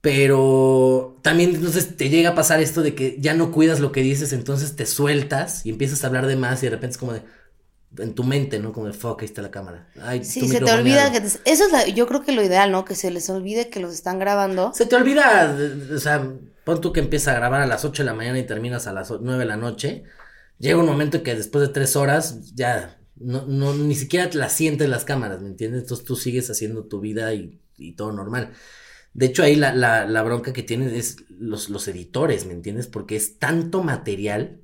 pero 0.00 1.18
también 1.22 1.54
entonces 1.54 1.96
te 1.96 2.08
llega 2.08 2.30
a 2.30 2.34
pasar 2.34 2.60
esto 2.60 2.82
de 2.82 2.94
que 2.94 3.16
ya 3.20 3.34
no 3.34 3.52
cuidas 3.52 3.80
lo 3.80 3.92
que 3.92 4.02
dices, 4.02 4.32
entonces 4.32 4.76
te 4.76 4.86
sueltas 4.86 5.64
y 5.64 5.70
empiezas 5.70 6.02
a 6.02 6.08
hablar 6.08 6.26
de 6.26 6.36
más 6.36 6.62
y 6.62 6.66
de 6.66 6.70
repente 6.70 6.92
es 6.92 6.98
como 6.98 7.12
de 7.12 7.22
en 7.98 8.14
tu 8.14 8.24
mente, 8.24 8.58
¿no? 8.58 8.72
Como 8.72 8.86
de 8.86 8.92
fuck, 8.92 9.20
ahí 9.20 9.26
está 9.26 9.42
la 9.42 9.50
cámara. 9.50 9.88
Ay, 10.00 10.24
Sí, 10.24 10.48
se 10.48 10.60
te 10.60 10.72
olvida 10.72 11.12
que... 11.12 11.20
te- 11.20 11.26
Eso 11.50 11.64
es 11.66 11.72
la- 11.72 11.86
yo 11.88 12.06
creo 12.06 12.22
que 12.22 12.32
lo 12.32 12.42
ideal, 12.42 12.70
¿no? 12.72 12.84
Que 12.84 12.94
se 12.94 13.10
les 13.10 13.28
olvide 13.30 13.68
que 13.68 13.80
los 13.80 13.92
están 13.92 14.18
grabando. 14.18 14.72
Se 14.74 14.86
te 14.86 14.96
olvida, 14.96 15.56
o 15.94 15.98
sea, 15.98 16.26
pon 16.64 16.80
tú 16.80 16.92
que 16.92 17.00
empieza 17.00 17.32
a 17.32 17.34
grabar 17.34 17.60
a 17.62 17.66
las 17.66 17.84
8 17.84 18.02
de 18.02 18.06
la 18.06 18.14
mañana 18.14 18.38
y 18.38 18.46
terminas 18.46 18.86
a 18.86 18.92
las 18.92 19.10
9 19.10 19.38
de 19.40 19.44
la 19.46 19.56
noche. 19.56 20.04
Llega 20.58 20.78
un 20.78 20.86
momento 20.86 21.18
en 21.18 21.22
que 21.24 21.34
después 21.34 21.66
de 21.66 21.72
tres 21.72 21.96
horas 21.96 22.54
ya 22.54 22.98
no, 23.16 23.46
no 23.46 23.74
ni 23.74 23.94
siquiera 23.94 24.30
te 24.30 24.38
la 24.38 24.48
sientes 24.48 24.88
las 24.88 25.04
cámaras, 25.04 25.40
¿me 25.40 25.48
entiendes? 25.48 25.82
Entonces 25.82 26.04
tú 26.06 26.16
sigues 26.16 26.48
haciendo 26.50 26.84
tu 26.84 27.00
vida 27.00 27.34
y, 27.34 27.60
y 27.76 27.92
todo 27.96 28.12
normal. 28.12 28.52
De 29.14 29.26
hecho, 29.26 29.42
ahí 29.42 29.56
la, 29.56 29.74
la, 29.74 30.06
la 30.06 30.22
bronca 30.22 30.54
que 30.54 30.62
tienen 30.62 30.94
es 30.94 31.16
los, 31.38 31.68
los 31.68 31.86
editores, 31.86 32.46
¿me 32.46 32.54
entiendes? 32.54 32.86
Porque 32.86 33.14
es 33.14 33.38
tanto 33.38 33.82
material, 33.82 34.60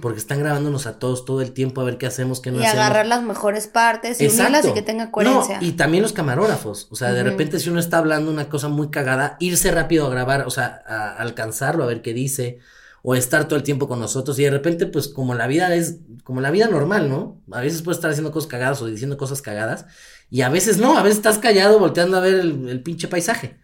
porque 0.00 0.18
están 0.18 0.38
grabándonos 0.38 0.86
a 0.86 0.98
todos 0.98 1.26
todo 1.26 1.42
el 1.42 1.52
tiempo 1.52 1.82
a 1.82 1.84
ver 1.84 1.98
qué 1.98 2.06
hacemos, 2.06 2.40
qué 2.40 2.50
no 2.50 2.60
y 2.60 2.64
hacemos. 2.64 2.82
agarrar 2.86 3.06
las 3.06 3.22
mejores 3.22 3.66
partes 3.66 4.18
y 4.22 4.28
unirlas 4.28 4.64
y 4.66 4.72
que 4.72 4.80
tenga 4.80 5.10
coherencia. 5.10 5.60
No, 5.60 5.66
y 5.66 5.72
también 5.72 6.02
los 6.02 6.14
camarógrafos. 6.14 6.88
O 6.90 6.96
sea, 6.96 7.12
de 7.12 7.22
repente 7.22 7.58
si 7.58 7.68
uno 7.68 7.78
está 7.78 7.98
hablando 7.98 8.30
una 8.30 8.48
cosa 8.48 8.68
muy 8.68 8.88
cagada, 8.90 9.36
irse 9.38 9.70
rápido 9.70 10.06
a 10.06 10.10
grabar, 10.10 10.46
o 10.46 10.50
sea, 10.50 10.82
a 10.86 11.16
alcanzarlo, 11.16 11.84
a 11.84 11.86
ver 11.86 12.00
qué 12.00 12.14
dice, 12.14 12.58
o 13.02 13.14
estar 13.14 13.48
todo 13.48 13.56
el 13.58 13.62
tiempo 13.62 13.86
con 13.86 14.00
nosotros. 14.00 14.38
Y 14.38 14.44
de 14.44 14.50
repente, 14.50 14.86
pues, 14.86 15.08
como 15.08 15.34
la 15.34 15.46
vida 15.46 15.74
es, 15.74 15.98
como 16.24 16.40
la 16.40 16.50
vida 16.50 16.68
normal, 16.68 17.10
¿no? 17.10 17.38
A 17.50 17.60
veces 17.60 17.82
puedes 17.82 17.98
estar 17.98 18.10
haciendo 18.10 18.32
cosas 18.32 18.48
cagadas 18.48 18.80
o 18.80 18.86
diciendo 18.86 19.18
cosas 19.18 19.42
cagadas, 19.42 19.84
y 20.30 20.40
a 20.40 20.48
veces 20.48 20.78
no, 20.78 20.96
a 20.96 21.02
veces 21.02 21.18
estás 21.18 21.38
callado 21.38 21.78
volteando 21.78 22.16
a 22.16 22.20
ver 22.20 22.34
el, 22.34 22.66
el 22.68 22.82
pinche 22.82 23.08
paisaje. 23.08 23.59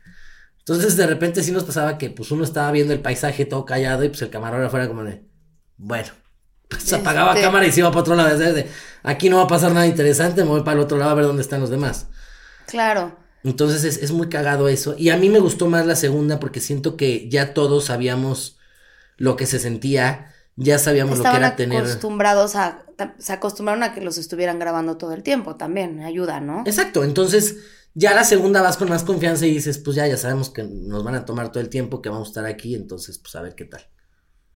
Entonces, 0.69 0.97
de 0.97 1.07
repente 1.07 1.43
sí 1.45 1.53
nos 1.53 1.63
pasaba 1.65 1.97
que, 1.97 2.11
pues, 2.11 2.31
uno 2.33 2.43
estaba 2.43 2.73
viendo 2.73 2.93
el 2.93 3.01
paisaje 3.01 3.45
todo 3.45 3.65
callado 3.65 4.03
y 4.03 4.09
pues 4.09 4.21
el 4.23 4.31
camarógrafo 4.31 4.77
era 4.77 4.89
como 4.89 5.05
de, 5.05 5.23
bueno. 5.77 6.09
Pues 6.69 6.93
apagaba 6.93 7.31
Este- 7.31 7.43
cámara 7.43 7.65
y 7.67 7.71
se 7.71 7.79
iba 7.81 7.91
para 7.91 8.01
otro 8.01 8.17
lado. 8.17 8.37
desde 8.37 8.69
aquí 9.05 9.31
no 9.31 9.37
va 9.37 9.45
a 9.45 9.47
pasar 9.47 9.71
nada 9.73 9.87
interesante, 9.87 10.43
me 10.43 10.51
voy 10.51 10.63
para 10.63 10.73
el 10.73 10.81
otro 10.81 10.99
lado 10.99 11.13
a 11.13 11.15
ver 11.15 11.25
dónde 11.25 11.43
están 11.43 11.61
los 11.61 11.71
demás. 11.71 12.09
Claro. 12.67 13.17
Entonces 13.45 13.85
es, 13.85 14.03
es 14.03 14.11
muy 14.11 14.29
cagado 14.29 14.69
eso. 14.69 14.97
Y 14.99 15.11
a 15.11 15.17
mí 15.17 15.29
me 15.29 15.39
gustó 15.39 15.69
más 15.69 15.87
la 15.87 15.95
segunda 15.95 16.41
porque 16.41 16.59
siento 16.59 16.97
que 16.97 17.29
ya 17.31 17.55
todos 17.55 17.85
sabíamos 17.85 18.59
lo 19.17 19.37
que 19.37 19.47
se 19.47 19.61
sentía, 19.61 20.33
ya 20.57 20.81
sabíamos 20.81 21.19
lo 21.19 21.25
que 21.31 21.37
era 21.37 21.55
tener. 21.55 21.79
acostumbrados 21.83 22.57
a... 22.57 22.83
Se 23.19 23.33
acostumbraron 23.33 23.85
a 23.85 23.95
que 23.95 24.01
los 24.01 24.19
estuvieran 24.19 24.59
grabando 24.59 24.97
todo 24.97 25.13
el 25.13 25.23
tiempo 25.23 25.55
también. 25.55 26.01
Ayuda, 26.01 26.41
¿no? 26.41 26.65
Exacto, 26.67 27.05
entonces 27.05 27.59
ya 27.97 28.15
la 28.15 28.25
segunda 28.25 28.61
vas 28.61 28.77
con 28.77 28.91
más 28.91 29.05
confianza 29.05 29.47
y 29.47 29.53
dices, 29.53 29.79
pues 29.79 29.97
ya, 29.97 30.07
ya 30.07 30.19
sabemos 30.19 30.51
que 30.51 30.63
nos 30.65 31.03
van 31.03 31.15
a 31.15 31.25
tomar 31.25 31.51
todo 31.51 31.63
el 31.63 31.71
tiempo, 31.71 32.03
que 32.03 32.11
vamos 32.11 32.29
a 32.29 32.31
estar 32.31 32.45
aquí, 32.45 32.75
entonces 32.75 33.19
pues 33.19 33.35
a 33.37 33.43
ver 33.43 33.55
qué 33.55 33.65
tal. 33.65 33.89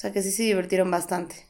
O 0.00 0.02
sea 0.02 0.12
que 0.12 0.22
sí 0.22 0.30
se 0.32 0.44
divirtieron 0.44 0.90
bastante. 0.90 1.46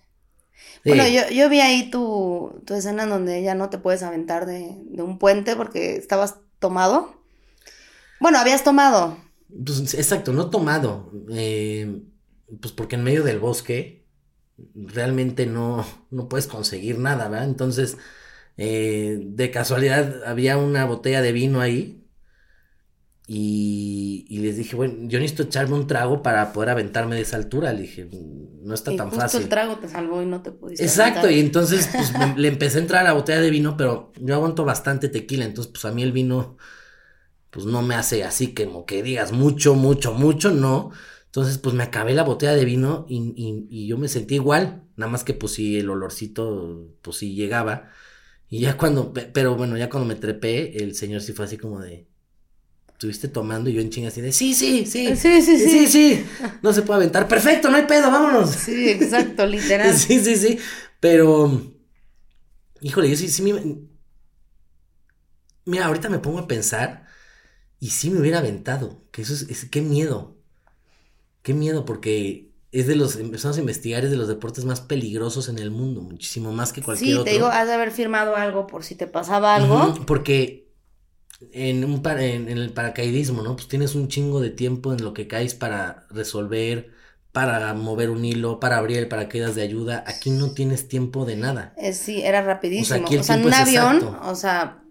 Sí. 0.84 0.90
Bueno, 0.90 1.06
yo, 1.06 1.28
yo 1.30 1.48
vi 1.48 1.60
ahí 1.60 1.88
tu, 1.88 2.60
tu 2.66 2.74
escena 2.74 3.04
en 3.04 3.10
donde 3.10 3.42
ya 3.44 3.54
no 3.54 3.70
te 3.70 3.78
puedes 3.78 4.02
aventar 4.02 4.44
de, 4.44 4.76
de 4.86 5.02
un 5.04 5.20
puente 5.20 5.54
porque 5.54 5.94
estabas 5.94 6.40
tomado. 6.58 7.14
Bueno, 8.18 8.38
habías 8.38 8.64
tomado. 8.64 9.16
Pues, 9.48 9.94
exacto, 9.94 10.32
no 10.32 10.50
tomado. 10.50 11.12
eh, 11.30 12.02
pues 12.60 12.72
porque 12.72 12.96
en 12.96 13.04
medio 13.04 13.22
del 13.24 13.38
bosque 13.38 14.08
realmente 14.74 15.46
no, 15.46 15.86
no 16.10 16.28
puedes 16.28 16.46
conseguir 16.48 16.98
nada, 16.98 17.28
¿verdad? 17.28 17.46
Entonces, 17.48 17.96
eh, 18.56 19.18
de 19.22 19.50
casualidad 19.50 20.24
había 20.24 20.58
una 20.58 20.84
botella 20.86 21.22
de 21.22 21.32
vino 21.32 21.60
ahí. 21.60 22.09
Y, 23.32 24.26
y 24.28 24.38
les 24.40 24.56
dije, 24.56 24.74
bueno, 24.76 24.94
yo 25.08 25.18
necesito 25.20 25.44
echarme 25.44 25.74
un 25.76 25.86
trago 25.86 26.20
para 26.22 26.52
poder 26.52 26.70
aventarme 26.70 27.14
de 27.16 27.22
esa 27.22 27.36
altura. 27.36 27.72
Le 27.72 27.82
dije, 27.82 28.08
no 28.12 28.74
está 28.74 28.90
y 28.90 28.96
tan 28.96 29.06
justo 29.10 29.14
fácil. 29.14 29.42
el 29.44 29.48
trago 29.48 29.78
te 29.78 29.88
salvó 29.88 30.20
y 30.22 30.26
no 30.26 30.42
te 30.42 30.50
pudiste 30.52 30.90
Exacto, 30.90 30.90
aventar. 30.90 31.30
y 31.30 31.40
entonces 31.40 31.88
pues 31.94 32.14
me- 32.16 32.34
le 32.36 32.48
empecé 32.48 32.78
a 32.78 32.80
entrar 32.80 33.02
a 33.02 33.04
la 33.04 33.12
botella 33.12 33.40
de 33.40 33.50
vino, 33.50 33.76
pero 33.76 34.12
yo 34.20 34.34
aguanto 34.34 34.64
bastante 34.64 35.08
tequila, 35.10 35.44
entonces 35.44 35.70
pues 35.72 35.84
a 35.84 35.92
mí 35.92 36.02
el 36.02 36.12
vino 36.12 36.56
pues 37.50 37.66
no 37.66 37.82
me 37.82 37.94
hace 37.96 38.24
así 38.24 38.54
como 38.54 38.86
que 38.86 39.02
digas 39.02 39.32
mucho, 39.32 39.74
mucho, 39.74 40.14
mucho, 40.14 40.50
no. 40.52 40.90
Entonces, 41.26 41.58
pues 41.58 41.74
me 41.74 41.84
acabé 41.84 42.14
la 42.14 42.24
botella 42.24 42.54
de 42.54 42.64
vino 42.64 43.06
y, 43.08 43.18
y, 43.36 43.66
y 43.70 43.86
yo 43.88 43.98
me 43.98 44.08
sentí 44.08 44.36
igual, 44.36 44.84
nada 44.96 45.10
más 45.12 45.24
que 45.24 45.34
pues 45.34 45.52
sí, 45.54 45.78
el 45.78 45.90
olorcito, 45.90 46.88
pues 47.02 47.18
sí 47.18 47.34
llegaba. 47.34 47.90
Y 48.50 48.60
ya 48.62 48.76
cuando, 48.78 49.12
pero 49.14 49.56
bueno, 49.56 49.78
ya 49.78 49.90
cuando 49.90 50.08
me 50.08 50.16
trepé, 50.20 50.82
el 50.84 50.94
señor 50.96 51.22
sí 51.22 51.34
fue 51.34 51.46
así 51.46 51.58
como 51.58 51.80
de, 51.80 52.09
estuviste 53.00 53.28
tomando 53.28 53.70
y 53.70 53.72
yo 53.72 53.80
en 53.80 53.88
chingas 53.88 54.12
así 54.12 54.20
de, 54.20 54.30
sí, 54.30 54.52
sí, 54.52 54.84
sí, 54.84 55.16
Sí, 55.16 55.40
sí, 55.40 55.58
sí. 55.58 55.70
sí, 55.70 55.86
sí, 55.86 56.24
no 56.62 56.70
se 56.74 56.82
puede 56.82 56.98
aventar, 56.98 57.26
perfecto, 57.26 57.70
no 57.70 57.78
hay 57.78 57.86
pedo, 57.86 58.10
vámonos. 58.10 58.50
Sí, 58.50 58.90
exacto, 58.90 59.46
literal. 59.46 59.94
Sí, 59.96 60.20
sí, 60.20 60.36
sí, 60.36 60.58
pero, 61.00 61.50
híjole, 62.80 63.08
yo 63.10 63.16
sí, 63.16 63.28
sí 63.28 63.42
me... 63.42 63.52
Mira, 65.64 65.86
ahorita 65.86 66.08
me 66.10 66.18
pongo 66.18 66.40
a 66.40 66.46
pensar 66.48 67.06
y 67.80 67.90
sí 67.90 68.10
me 68.10 68.20
hubiera 68.20 68.38
aventado, 68.40 69.04
que 69.12 69.22
eso 69.22 69.34
es, 69.34 69.42
es 69.50 69.64
qué 69.70 69.82
miedo, 69.82 70.36
qué 71.42 71.54
miedo, 71.54 71.84
porque 71.84 72.50
es 72.72 72.86
de 72.86 72.96
los, 72.96 73.16
empezamos 73.16 73.56
a 73.56 73.60
investigar, 73.60 74.04
es 74.04 74.10
de 74.10 74.16
los 74.16 74.28
deportes 74.28 74.64
más 74.64 74.80
peligrosos 74.80 75.48
en 75.48 75.58
el 75.58 75.70
mundo, 75.70 76.02
muchísimo 76.02 76.52
más 76.52 76.72
que 76.72 76.82
cualquier 76.82 77.08
Sí, 77.08 77.12
otro. 77.14 77.24
te 77.24 77.30
digo, 77.32 77.46
has 77.46 77.66
de 77.66 77.74
haber 77.74 77.90
firmado 77.90 78.36
algo 78.36 78.66
por 78.66 78.84
si 78.84 78.94
te 78.94 79.06
pasaba 79.06 79.56
algo. 79.56 79.76
Ujú, 79.78 80.06
porque 80.06 80.69
en, 81.52 81.84
un 81.84 82.02
para- 82.02 82.24
en, 82.24 82.48
en 82.48 82.58
el 82.58 82.72
paracaidismo, 82.72 83.42
¿no? 83.42 83.56
Pues 83.56 83.68
tienes 83.68 83.94
un 83.94 84.08
chingo 84.08 84.40
de 84.40 84.50
tiempo 84.50 84.92
en 84.92 85.02
lo 85.02 85.14
que 85.14 85.26
caes 85.28 85.54
para 85.54 86.06
resolver, 86.10 86.90
para 87.32 87.72
mover 87.74 88.10
un 88.10 88.24
hilo, 88.24 88.60
para 88.60 88.76
abrir 88.78 88.98
el 88.98 89.08
paracaídas 89.08 89.54
de 89.54 89.62
ayuda. 89.62 90.04
Aquí 90.06 90.30
no 90.30 90.52
tienes 90.52 90.88
tiempo 90.88 91.24
de 91.24 91.36
nada. 91.36 91.74
Eh, 91.76 91.92
sí, 91.92 92.22
era 92.22 92.42
rapidísimo. 92.42 93.06
O 93.16 93.22
sea, 93.22 93.36
O 93.36 93.38
en 93.38 93.44
un 93.46 93.54
avión, 93.54 93.96
exacto. 93.96 94.20
o 94.30 94.34
sea, 94.34 94.82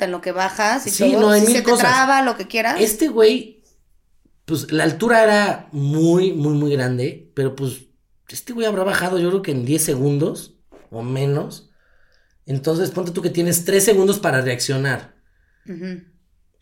en 0.00 0.10
lo 0.10 0.20
que 0.20 0.32
bajas 0.32 0.86
y 0.86 0.90
Sí, 0.90 1.12
todo, 1.12 1.20
no, 1.22 1.30
hay 1.30 1.40
si 1.40 1.46
mil 1.48 1.56
se 1.56 1.62
te 1.62 1.70
cosas. 1.70 1.88
traba, 1.92 2.22
lo 2.22 2.36
que 2.36 2.46
quieras. 2.46 2.80
Este 2.80 3.08
güey, 3.08 3.62
pues 4.44 4.72
la 4.72 4.84
altura 4.84 5.24
era 5.24 5.68
muy, 5.72 6.32
muy, 6.32 6.54
muy 6.54 6.72
grande, 6.72 7.30
pero 7.34 7.56
pues 7.56 7.86
este 8.28 8.52
güey 8.52 8.66
habrá 8.66 8.84
bajado 8.84 9.18
yo 9.18 9.28
creo 9.30 9.42
que 9.42 9.52
en 9.52 9.64
10 9.64 9.82
segundos 9.82 10.58
o 10.90 11.02
menos. 11.02 11.70
Entonces, 12.46 12.90
ponte 12.92 13.12
tú 13.12 13.22
que 13.22 13.30
tienes 13.30 13.64
3 13.64 13.84
segundos 13.84 14.18
para 14.20 14.40
reaccionar. 14.42 15.15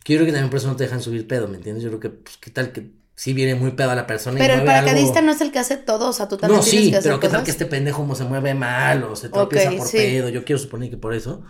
Que 0.03 0.13
yo 0.13 0.19
creo 0.19 0.27
que 0.27 0.31
también 0.33 0.49
por 0.51 0.59
eso 0.59 0.67
no 0.67 0.75
te 0.75 0.83
dejan 0.85 1.01
subir 1.01 1.27
pedo, 1.27 1.47
¿me 1.47 1.57
entiendes? 1.57 1.83
Yo 1.83 1.89
creo 1.89 1.99
que, 1.99 2.09
pues, 2.11 2.37
¿qué 2.37 2.51
tal 2.51 2.71
que 2.71 2.91
si 3.15 3.33
viene 3.33 3.55
muy 3.55 3.71
pedo 3.71 3.91
a 3.91 3.95
la 3.95 4.07
persona 4.07 4.41
y 4.41 4.43
Pero 4.43 4.53
el 4.53 4.63
mueve 4.63 4.75
algo? 4.75 4.93
paracaidista 4.93 5.21
no 5.21 5.31
es 5.31 5.41
el 5.41 5.51
que 5.51 5.59
hace 5.59 5.77
todo, 5.77 6.09
o 6.09 6.13
sea, 6.13 6.27
tú 6.27 6.37
también 6.37 6.61
No, 6.61 6.63
tienes 6.63 6.87
sí, 6.87 6.89
que 6.89 6.97
hacer 6.97 7.11
pero 7.11 7.19
¿qué 7.19 7.27
tal 7.29 7.43
que 7.43 7.49
este 7.51 7.65
pendejo 7.65 7.97
como 7.99 8.13
se 8.15 8.23
mueve 8.25 8.53
mal 8.53 9.03
o 9.03 9.15
se 9.15 9.29
tropieza 9.29 9.75
por 9.75 9.89
sí. 9.89 9.97
pedo? 9.97 10.29
Yo 10.29 10.45
quiero 10.45 10.59
suponer 10.59 10.89
que 10.91 10.97
por 10.97 11.13
eso. 11.13 11.43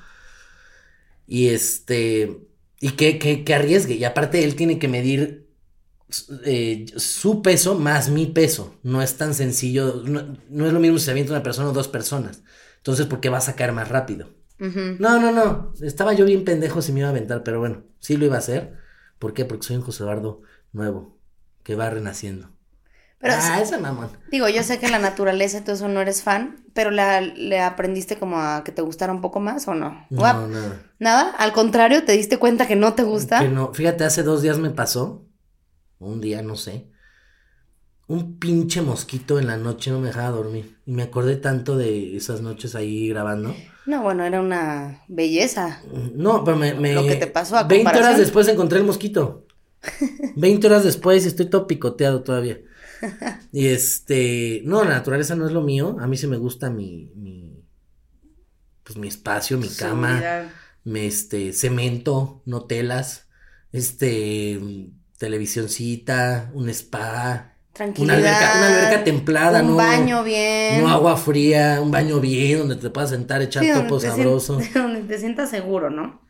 Y 1.28 1.48
este, 1.50 2.48
y 2.80 2.92
que, 2.92 3.20
que, 3.20 3.44
que 3.44 3.54
arriesgue. 3.56 3.96
Y 3.96 4.04
aparte 4.04 4.44
él 4.44 4.56
tiene 4.56 4.80
que 4.80 4.88
medir 4.88 5.50
eh, 6.46 6.86
su 6.98 7.42
peso 7.42 7.76
más 7.80 8.10
mi 8.10 8.28
peso. 8.28 8.80
No 8.84 9.02
es 9.02 9.18
tan 9.18 9.34
sencillo, 9.34 10.04
no, 10.06 10.38
no 10.50 10.68
es 10.68 10.74
lo 10.74 10.80
mismo 10.80 10.98
si 11.00 11.06
se 11.06 11.12
avienta 11.12 11.34
una 11.34 11.44
persona 11.44 11.70
o 11.70 11.74
dos 11.74 11.88
personas. 11.88 12.44
Entonces, 12.78 13.08
¿por 13.08 13.20
qué 13.22 13.30
va 13.30 13.40
a 13.40 13.42
sacar 13.42 13.72
más 13.74 13.90
rápido? 13.90 14.30
No, 14.58 15.20
no, 15.20 15.32
no. 15.32 15.74
Estaba 15.82 16.14
yo 16.14 16.26
bien 16.26 16.46
pendejo 16.46 16.82
si 16.82 16.92
me 16.92 17.00
iba 17.00 17.10
a 17.10 17.12
aventar, 17.12 17.44
pero 17.44 17.60
bueno, 17.60 17.84
sí 18.00 18.18
lo 18.18 18.26
iba 18.26 18.36
a 18.36 18.40
hacer. 18.40 18.78
¿Por 19.20 19.34
qué? 19.34 19.46
Porque 19.46 19.68
soy 19.68 19.78
un 19.78 19.82
José 19.82 20.04
Eduardo 20.04 20.42
nuevo, 20.72 21.18
que 21.64 21.76
va 21.76 21.90
renaciendo. 21.90 22.50
Pero 23.20 23.34
ah, 23.38 23.56
sí, 23.56 23.62
esa 23.64 23.80
mamón. 23.80 24.10
digo, 24.30 24.48
yo 24.50 24.62
sé 24.62 24.78
que 24.78 24.90
la 24.90 25.00
naturaleza 25.00 25.64
todo 25.64 25.76
eso 25.76 25.88
no 25.88 26.02
eres 26.02 26.22
fan, 26.22 26.64
pero 26.74 26.92
la, 26.92 27.22
le 27.22 27.60
aprendiste 27.60 28.18
como 28.18 28.40
a 28.40 28.64
que 28.64 28.72
te 28.72 28.82
gustara 28.82 29.14
un 29.14 29.22
poco 29.22 29.40
más 29.40 29.68
o 29.68 29.74
no? 29.74 30.06
No, 30.10 30.18
Guap. 30.20 30.48
nada. 30.50 30.82
Nada, 31.00 31.32
al 31.32 31.54
contrario, 31.54 32.04
te 32.04 32.12
diste 32.12 32.38
cuenta 32.38 32.68
que 32.68 32.76
no 32.76 32.94
te 32.94 33.04
gusta. 33.04 33.40
Que 33.40 33.48
no, 33.48 33.74
fíjate, 33.74 34.04
hace 34.04 34.22
dos 34.22 34.42
días 34.42 34.60
me 34.60 34.70
pasó, 34.70 35.26
un 35.98 36.22
día, 36.22 36.42
no 36.42 36.56
sé, 36.56 36.92
un 38.08 38.38
pinche 38.38 38.82
mosquito 38.82 39.40
en 39.40 39.48
la 39.48 39.58
noche 39.58 39.92
no 39.92 40.00
me 40.00 40.08
dejaba 40.08 40.30
dormir. 40.30 40.78
Y 40.86 40.92
me 40.92 41.04
acordé 41.04 41.36
tanto 41.38 41.78
de 41.78 42.16
esas 42.16 42.42
noches 42.42 42.76
ahí 42.76 43.10
grabando. 43.10 43.56
No, 43.86 44.02
bueno, 44.02 44.24
era 44.26 44.42
una 44.42 45.04
belleza. 45.08 45.82
No, 46.14 46.44
pero 46.44 46.58
me... 46.58 46.74
me- 46.74 46.94
Lo 46.94 47.06
que 47.06 47.16
te 47.16 47.28
pasó 47.28 47.58
a 47.58 47.64
20 47.64 47.90
horas 47.98 48.18
después 48.18 48.48
encontré 48.48 48.80
el 48.80 48.86
mosquito. 48.86 49.46
20 50.36 50.66
horas 50.68 50.84
después 50.84 51.24
y 51.26 51.28
estoy 51.28 51.46
todo 51.48 51.68
picoteado 51.68 52.24
todavía. 52.24 52.60
Y 53.52 53.68
este, 53.68 54.62
no, 54.66 54.84
la 54.84 54.92
naturaleza 54.96 55.36
no 55.36 55.46
es 55.46 55.52
lo 55.52 55.62
mío. 55.62 55.98
A 56.00 56.08
mí 56.08 56.18
sí 56.18 56.26
me 56.28 56.38
gusta 56.38 56.70
mi, 56.70 57.12
mi 57.16 57.64
pues 58.84 58.98
mi 58.98 59.08
espacio, 59.08 59.58
mi 59.58 59.68
cama, 59.70 60.20
me 60.84 61.06
este 61.08 61.54
cemento, 61.54 62.42
no 62.46 62.66
telas, 62.66 63.28
este 63.72 64.60
televisioncita, 65.18 66.52
un 66.54 66.70
spa, 66.70 67.55
una 67.98 68.16
Tranquilidad. 68.16 68.16
alberca, 68.16 68.54
una 68.56 68.68
alberca 68.68 69.04
templada, 69.04 69.62
un 69.62 69.76
no 69.76 69.76
baño 69.76 70.24
bien. 70.24 70.82
no 70.82 70.90
agua 70.90 71.18
fría, 71.18 71.80
un 71.82 71.92
baño 71.92 72.20
bien 72.20 72.60
donde 72.60 72.76
te 72.78 72.90
puedas 72.90 73.10
sentar, 73.12 73.42
echar 73.42 73.64
Sí, 73.64 73.72
topo 73.74 74.00
sabroso. 74.00 74.60
donde 74.74 75.02
te 75.04 75.18
sientas 75.20 75.50
seguro, 75.50 75.90
¿no? 75.90 76.22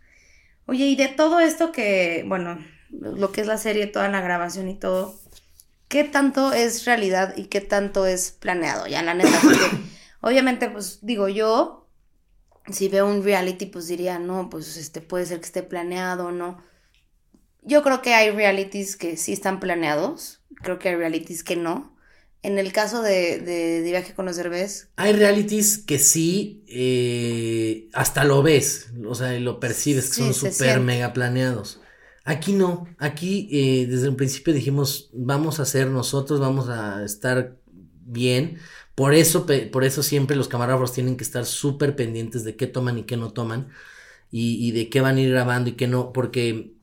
Oye, 0.68 0.86
y 0.86 0.96
de 0.96 1.08
todo 1.10 1.40
esto 1.40 1.72
que, 1.72 2.26
bueno, 2.28 2.60
lo 2.90 3.32
que 3.32 3.42
es 3.42 3.48
la 3.48 3.58
serie, 3.58 3.88
toda 3.88 4.10
la 4.10 4.22
grabación 4.22 4.70
y 4.70 4.76
todo, 4.80 5.16
¿qué 5.88 6.04
tanto 6.04 6.54
es 6.54 6.86
realidad 6.86 7.36
y 7.38 7.46
qué 7.46 7.62
tanto 7.62 8.06
es 8.06 8.32
planeado? 8.32 8.88
Ya, 8.88 9.04
la 9.04 9.14
neta, 9.14 9.40
porque 9.44 9.60
obviamente, 10.22 10.70
pues 10.70 11.00
digo 11.04 11.28
yo, 11.30 11.90
si 12.72 12.90
veo 12.90 13.08
un 13.08 13.24
reality, 13.24 13.68
pues 13.68 13.88
diría, 13.88 14.20
no, 14.20 14.50
pues 14.50 14.78
este 14.78 15.02
puede 15.02 15.26
ser 15.26 15.40
que 15.40 15.46
esté 15.48 15.64
planeado 15.64 16.28
o 16.28 16.32
no. 16.32 16.64
Yo 17.64 17.82
creo 17.84 18.02
que 18.02 18.14
hay 18.14 18.30
realities 18.32 18.96
que 18.96 19.18
sí 19.18 19.34
están 19.34 19.60
planeados, 19.60 20.42
creo 20.66 20.80
que 20.80 20.90
hay 20.90 20.96
realities 20.98 21.44
que 21.46 21.56
no. 21.58 21.96
En 22.44 22.60
el 22.60 22.74
caso 22.74 23.02
de, 23.04 23.40
de, 23.42 23.82
de 23.82 23.92
Viaje 23.92 24.16
con 24.16 24.26
los 24.28 24.38
Derbez, 24.38 24.92
Hay 24.98 25.12
realities 25.14 25.80
que 25.80 26.00
sí, 26.00 26.64
eh, 26.68 27.90
hasta 27.94 28.24
lo 28.24 28.42
ves, 28.44 28.94
o 29.06 29.14
sea, 29.14 29.38
lo 29.40 29.60
percibes, 29.60 30.08
que 30.08 30.14
Sí, 30.14 30.24
son 30.34 30.34
súper 30.34 30.80
mega 30.80 31.12
planeados. 31.12 31.82
Aquí 32.24 32.54
no, 32.54 32.88
aquí 32.98 33.50
eh, 33.52 33.86
desde 33.88 34.08
un 34.10 34.16
principio 34.16 34.54
dijimos, 34.54 35.10
vamos 35.14 35.60
a 35.60 35.66
ser 35.66 35.88
nosotros, 35.90 36.40
vamos 36.40 36.70
a 36.70 37.04
estar 37.04 37.58
bien. 37.66 38.58
Por 38.96 39.14
eso, 39.14 39.46
por 39.72 39.84
eso 39.84 40.02
siempre 40.02 40.38
los 40.38 40.48
camarógrafos 40.48 40.94
tienen 40.94 41.18
que 41.18 41.26
estar 41.26 41.46
súper 41.46 41.96
pendientes 41.98 42.46
de 42.46 42.56
qué 42.56 42.68
toman 42.68 43.00
y 43.00 43.04
qué 43.04 43.18
no 43.18 43.34
toman, 43.34 43.70
y, 44.32 44.68
y 44.68 44.72
de 44.72 44.90
qué 44.90 45.02
van 45.02 45.18
a 45.18 45.22
ir 45.22 45.32
grabando 45.32 45.70
y 45.72 45.74
qué 45.74 45.88
no, 45.88 46.14
porque 46.14 46.75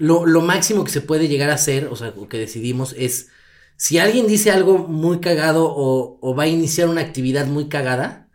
lo, 0.00 0.24
lo 0.24 0.40
máximo 0.40 0.82
que 0.82 0.90
se 0.90 1.02
puede 1.02 1.28
llegar 1.28 1.50
a 1.50 1.54
hacer, 1.54 1.88
o 1.88 1.94
sea, 1.94 2.14
o 2.16 2.26
que 2.26 2.38
decidimos 2.38 2.94
es, 2.96 3.28
si 3.76 3.98
alguien 3.98 4.26
dice 4.26 4.50
algo 4.50 4.78
muy 4.78 5.20
cagado 5.20 5.66
o, 5.66 6.18
o 6.22 6.34
va 6.34 6.44
a 6.44 6.48
iniciar 6.48 6.88
una 6.88 7.02
actividad 7.02 7.46
muy 7.46 7.68
cagada, 7.68 8.30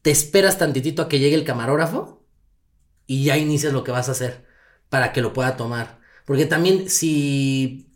te 0.00 0.10
esperas 0.10 0.56
tantitito 0.56 1.02
a 1.02 1.10
que 1.10 1.18
llegue 1.18 1.34
el 1.34 1.44
camarógrafo 1.44 2.24
y 3.06 3.24
ya 3.24 3.36
inicias 3.36 3.74
lo 3.74 3.84
que 3.84 3.90
vas 3.90 4.08
a 4.08 4.12
hacer 4.12 4.46
para 4.88 5.12
que 5.12 5.20
lo 5.20 5.34
pueda 5.34 5.58
tomar. 5.58 6.00
Porque 6.24 6.46
también 6.46 6.88
si 6.88 7.91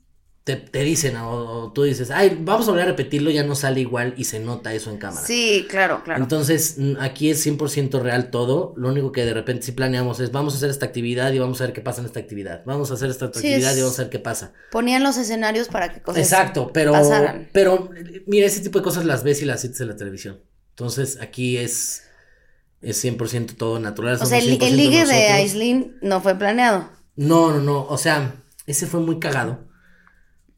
te, 0.47 0.55
te 0.55 0.85
dicen 0.85 1.17
o, 1.17 1.65
o 1.65 1.73
tú 1.73 1.83
dices, 1.83 2.13
ay, 2.13 2.39
vamos 2.41 2.69
a 2.69 2.71
volver 2.71 2.85
a 2.85 2.91
repetirlo, 2.91 3.33
ya 3.33 3.43
no 3.43 3.57
sale 3.57 3.81
igual 3.81 4.15
y 4.17 4.23
se 4.27 4.39
nota 4.39 4.73
eso 4.73 4.91
en 4.93 4.99
cámara. 4.99 5.27
sí, 5.27 5.67
claro, 5.69 6.05
claro. 6.05 6.23
Entonces, 6.23 6.77
aquí 7.01 7.31
es 7.31 7.45
100% 7.45 8.01
real 8.01 8.31
todo. 8.31 8.73
Lo 8.77 8.89
único 8.91 9.11
que 9.11 9.25
de 9.25 9.35
repente 9.35 9.67
sí 9.67 9.73
planeamos 9.73 10.21
es, 10.21 10.31
vamos 10.31 10.55
a 10.55 10.59
hacer 10.59 10.71
esta 10.71 10.87
actividad 10.87 11.33
y 11.33 11.41
vamos 11.41 11.61
a 11.61 11.65
ver 11.65 11.73
qué 11.73 11.81
pasa 11.81 12.01
en 12.01 12.07
esta 12.07 12.21
actividad. 12.21 12.63
Vamos 12.65 12.93
a 12.93 12.95
hacer 12.95 13.11
esta 13.11 13.27
Sí, 13.33 13.39
actividad 13.39 13.73
es- 13.73 13.79
y 13.79 13.81
vamos 13.81 13.99
a 13.99 14.03
ver 14.03 14.11
qué 14.13 14.21
pasa. 14.21 14.53
Ponían 14.71 15.03
los 15.03 15.17
escenarios 15.17 15.67
para 15.67 15.93
que 15.93 16.01
cosas 16.01 16.23
Exacto, 16.23 16.71
pero, 16.73 16.93
pasaran. 16.93 17.49
pero 17.53 17.91
mira, 18.29 18.47
ese 18.47 18.61
tipo 18.61 18.79
de 18.79 18.85
cosas 18.85 19.05
las 19.05 19.25
ves 19.25 19.43
y 19.43 19.47
las 19.47 19.61
sientes 19.63 19.81
en 19.81 19.89
la 19.89 19.97
televisión. 19.97 20.41
Entonces, 20.71 21.19
aquí 21.21 21.57
es, 21.59 22.05
es 22.83 23.05
100% 23.05 23.57
todo 23.57 23.81
natural. 23.81 24.17
O 24.23 24.27
sea, 24.27 24.39
el, 24.39 24.45
100% 24.61 24.63
el 24.69 24.77
ligue 24.77 24.99
de 24.99 25.07
nosotros. 25.07 25.31
Aislinn 25.33 25.97
no 26.03 26.21
fue 26.21 26.37
planeado. 26.39 26.89
No, 27.17 27.51
no, 27.51 27.59
no. 27.61 27.85
O 27.89 27.99
sea, 27.99 28.45
ese 28.67 28.87
fue 28.87 29.01
muy 29.01 29.19
cagado. 29.19 29.67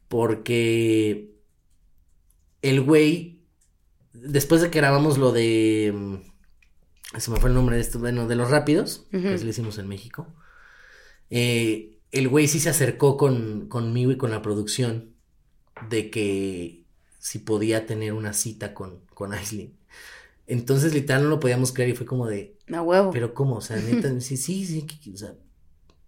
Porque 0.09 1.31
el 2.61 2.81
güey, 2.81 3.39
después 4.13 4.61
de 4.61 4.69
que 4.69 4.79
grabamos 4.79 5.17
lo 5.17 5.31
de. 5.31 5.93
mm, 5.95 6.15
Se 7.19 7.31
me 7.31 7.39
fue 7.39 7.49
el 7.49 7.55
nombre 7.55 7.75
de 7.77 7.81
esto, 7.81 7.99
bueno, 7.99 8.27
de 8.27 8.35
los 8.35 8.49
rápidos, 8.51 9.07
Ujú. 9.13 9.23
que 9.23 9.37
lo 9.43 9.49
hicimos 9.49 9.77
en 9.77 9.87
México. 9.87 10.27
eh, 11.29 11.95
el 12.11 12.27
güey 12.27 12.47
sí 12.47 12.59
se 12.59 12.69
acercó 12.69 13.17
con, 13.17 13.67
conmigo 13.69 14.11
y 14.11 14.17
con 14.17 14.31
la 14.31 14.41
producción 14.41 15.13
de 15.89 16.09
que 16.09 16.85
si 17.19 17.37
podía 17.39 17.85
tener 17.85 18.13
una 18.13 18.33
cita 18.33 18.73
con, 18.73 19.01
con 19.13 19.31
Aislinn. 19.33 19.77
Entonces, 20.47 20.91
literal, 20.95 21.21
no 21.23 21.29
lo 21.29 21.39
podíamos 21.39 21.71
creer 21.71 21.91
y 21.91 21.95
fue 21.95 22.07
como 22.07 22.25
de, 22.25 22.57
A 22.73 22.81
huevo. 22.81 23.11
pero 23.11 23.35
¿cómo? 23.35 23.57
O 23.57 23.61
sea, 23.61 23.77
neta, 23.77 24.09
sí, 24.21 24.37
sí, 24.37 24.65
sí, 24.65 24.87
o 25.13 25.17
sea, 25.17 25.35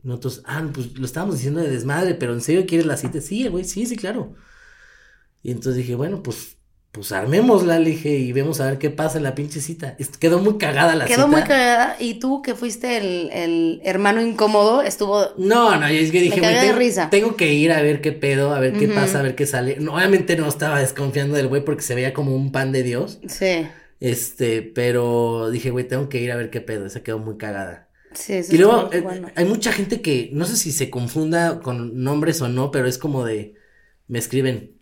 nosotros, 0.04 0.42
ah, 0.46 0.68
pues 0.74 0.98
lo 0.98 1.06
estábamos 1.06 1.36
diciendo 1.36 1.62
de 1.62 1.70
desmadre, 1.70 2.16
pero 2.16 2.34
¿en 2.34 2.42
serio 2.42 2.66
quieres 2.66 2.86
la 2.88 2.98
cita? 2.98 3.22
Sí, 3.22 3.48
güey, 3.48 3.64
sí, 3.64 3.86
sí, 3.86 3.96
claro. 3.96 4.34
Y 5.44 5.52
entonces 5.52 5.78
dije, 5.78 5.96
bueno, 5.96 6.22
pues 6.24 6.58
pues 6.92 7.14
armémosla, 7.14 7.80
le 7.80 7.92
dije, 7.92 8.18
y 8.18 8.34
vemos 8.34 8.60
a 8.60 8.66
ver 8.66 8.78
qué 8.78 8.90
pasa 8.90 9.18
en 9.18 9.24
la 9.24 9.34
pinche 9.34 9.62
cita. 9.62 9.96
Quedó 10.20 10.40
muy 10.40 10.58
cagada 10.58 10.94
la 10.94 11.06
Quedó 11.06 11.26
cita. 11.26 11.28
muy 11.28 11.42
cagada. 11.44 11.96
Y 12.00 12.16
tú, 12.16 12.42
que 12.42 12.54
fuiste 12.54 12.98
el, 12.98 13.30
el 13.32 13.82
hermano 13.86 14.22
incómodo, 14.22 14.82
estuvo. 14.82 15.28
No, 15.38 15.78
no, 15.78 15.88
es 15.88 16.12
que 16.12 16.20
dije, 16.20 16.42
güey, 16.42 16.60
tengo, 16.60 16.78
risa. 16.78 17.10
tengo 17.10 17.38
que 17.38 17.54
ir 17.54 17.72
a 17.72 17.82
ver 17.82 18.02
qué 18.02 18.12
pedo, 18.12 18.54
a 18.54 18.60
ver 18.60 18.74
qué 18.74 18.90
pasa, 18.90 19.20
a 19.20 19.24
ver 19.24 19.36
qué 19.36 19.46
sale. 19.46 19.78
No, 19.80 19.96
obviamente 19.96 20.36
no 20.36 20.48
estaba 20.50 20.80
desconfiando 20.80 21.38
del 21.38 21.48
güey 21.48 21.64
porque 21.64 21.82
se 21.82 21.96
veía 21.96 22.14
como 22.14 22.36
un 22.36 22.52
pan 22.52 22.74
de 22.74 22.84
Dios. 22.84 23.20
Sí. 23.26 23.68
Este, 24.02 24.62
pero 24.62 25.50
dije, 25.50 25.70
güey, 25.70 25.88
tengo 25.88 26.10
que 26.10 26.20
ir 26.20 26.34
a 26.34 26.36
ver 26.36 26.50
qué 26.50 26.60
pedo. 26.60 26.86
Esa 26.86 27.04
quedó 27.04 27.20
muy 27.20 27.38
cagada. 27.38 27.88
Sí, 28.14 28.34
eso 28.34 28.54
Y 28.54 28.58
luego 28.58 28.90
eh, 28.92 29.04
hay 29.36 29.46
mucha 29.46 29.72
gente 29.72 30.02
que 30.02 30.30
no 30.34 30.46
sé 30.46 30.58
si 30.58 30.72
se 30.72 30.90
confunda 30.90 31.60
con 31.62 32.04
nombres 32.04 32.42
o 32.42 32.50
no, 32.50 32.72
pero 32.72 32.88
es 32.88 32.98
como 32.98 33.26
de 33.26 33.56
me 34.08 34.20
escriben. 34.20 34.78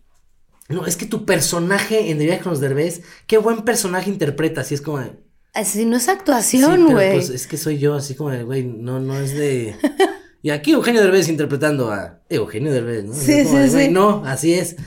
No, 0.68 0.86
es 0.86 0.96
que 0.98 1.06
tu 1.06 1.26
personaje 1.26 2.12
en 2.12 2.20
De 2.20 2.26
Viaje 2.26 2.42
con 2.42 2.52
los 2.52 2.60
Derbez, 2.62 3.02
qué 3.28 3.38
buen 3.38 3.64
personaje 3.64 4.10
interpretas. 4.10 4.72
Y 4.72 4.76
es 4.76 4.82
como 4.82 5.00
de, 5.00 5.14
Así 5.54 5.86
no 5.86 5.98
es 5.98 6.04
sí, 6.04 6.12
actuación, 6.12 6.92
güey. 6.92 7.14
pues, 7.14 7.30
es 7.30 7.48
que 7.48 7.58
soy 7.58 7.80
yo, 7.80 7.96
así 7.96 8.16
como 8.16 8.30
de, 8.30 8.44
güey, 8.44 8.64
no, 8.64 9.00
no 9.00 9.20
es 9.20 9.34
de. 9.34 9.76
Y 10.42 10.52
aquí 10.52 10.72
Eugenio 10.72 11.02
Derbez 11.02 11.28
interpretando 11.28 11.92
a 11.92 12.22
Eugenio 12.30 12.72
Derbez, 12.72 13.04
¿no? 13.04 13.14
Sí, 13.14 13.44
como 13.44 13.62
sí, 13.62 13.70
sí. 13.70 13.90
No, 13.90 14.24
así 14.26 14.54
es. 14.54 14.78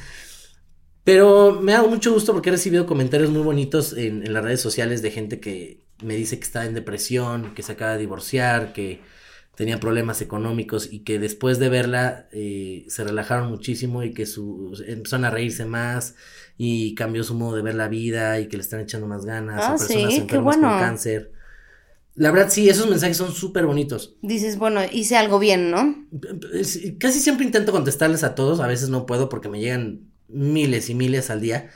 Pero 1.04 1.60
me 1.60 1.72
da 1.72 1.82
mucho 1.82 2.10
gusto 2.10 2.32
porque 2.32 2.48
he 2.48 2.52
recibido 2.52 2.86
comentarios 2.86 3.28
muy 3.30 3.42
bonitos 3.42 3.92
en, 3.92 4.26
en 4.26 4.32
las 4.32 4.42
redes 4.42 4.62
sociales 4.62 5.02
de 5.02 5.10
gente 5.10 5.40
que 5.40 5.84
me 6.02 6.16
dice 6.16 6.38
que 6.38 6.44
está 6.44 6.66
en 6.66 6.74
depresión, 6.74 7.54
que 7.54 7.62
se 7.62 7.72
acaba 7.72 7.92
de 7.94 7.98
divorciar, 8.00 8.72
que 8.72 9.00
tenía 9.54 9.78
problemas 9.80 10.22
económicos 10.22 10.88
y 10.92 11.00
que 11.00 11.18
después 11.18 11.58
de 11.58 11.68
verla 11.68 12.28
eh, 12.32 12.84
se 12.88 13.04
relajaron 13.04 13.50
muchísimo 13.50 14.02
y 14.02 14.14
que 14.14 14.26
su, 14.26 14.72
empezaron 14.86 15.26
a 15.26 15.30
reírse 15.30 15.66
más 15.66 16.14
y 16.56 16.94
cambió 16.94 17.22
su 17.24 17.34
modo 17.34 17.56
de 17.56 17.62
ver 17.62 17.74
la 17.74 17.88
vida 17.88 18.40
y 18.40 18.48
que 18.48 18.56
le 18.56 18.62
están 18.62 18.80
echando 18.80 19.06
más 19.06 19.24
ganas 19.26 19.60
Ah, 19.62 19.74
a 19.74 19.76
personas 19.76 20.14
sí, 20.14 20.20
enfermas 20.20 20.56
bueno. 20.56 20.68
con 20.70 20.78
cáncer. 20.78 21.32
La 22.14 22.30
verdad, 22.30 22.50
sí, 22.50 22.68
esos 22.68 22.88
mensajes 22.90 23.16
son 23.16 23.32
súper 23.32 23.64
bonitos. 23.66 24.16
Dices, 24.20 24.58
bueno, 24.58 24.80
hice 24.90 25.16
algo 25.16 25.38
bien, 25.38 25.70
¿no? 25.70 26.06
Casi 26.98 27.20
siempre 27.20 27.46
intento 27.46 27.72
contestarles 27.72 28.22
a 28.22 28.34
todos, 28.34 28.60
a 28.60 28.66
veces 28.66 28.90
no 28.90 29.06
puedo 29.06 29.28
porque 29.30 29.48
me 29.48 29.60
llegan 29.60 30.10
miles 30.28 30.90
y 30.90 30.94
miles 30.94 31.30
al 31.30 31.40
día, 31.40 31.70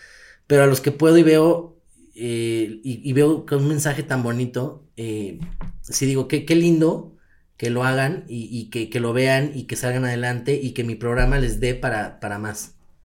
pero 0.47 0.63
a 0.63 0.67
los 0.67 0.81
que 0.83 0.93
puedo 0.93 1.17
y 1.17 1.23
veo, 1.23 1.76
eh, 2.17 2.81
y, 2.85 3.09
y 3.09 3.13
veo 3.13 3.47
con 3.47 3.63
un 3.63 3.69
mensaje 3.69 4.03
tan 4.03 4.23
bonito, 4.23 4.89
eh, 4.97 5.41
sí 5.83 6.07
digo, 6.07 6.29
qué, 6.29 6.45
qué 6.47 6.55
lindo 6.57 7.17
que 7.57 7.71
lo 7.71 7.85
hagan 7.85 8.25
y, 8.29 8.49
y 8.59 8.71
que, 8.71 8.91
que 8.91 9.01
lo 9.01 9.13
vean 9.13 9.53
y 9.55 9.65
que 9.65 9.77
salgan 9.77 10.05
adelante 10.05 10.55
y 10.63 10.73
que 10.73 10.85
mi 10.85 10.95
programa 10.97 11.39
les 11.39 11.61
dé 11.61 11.75
para, 11.75 12.21
para 12.21 12.39
más. 12.39 12.76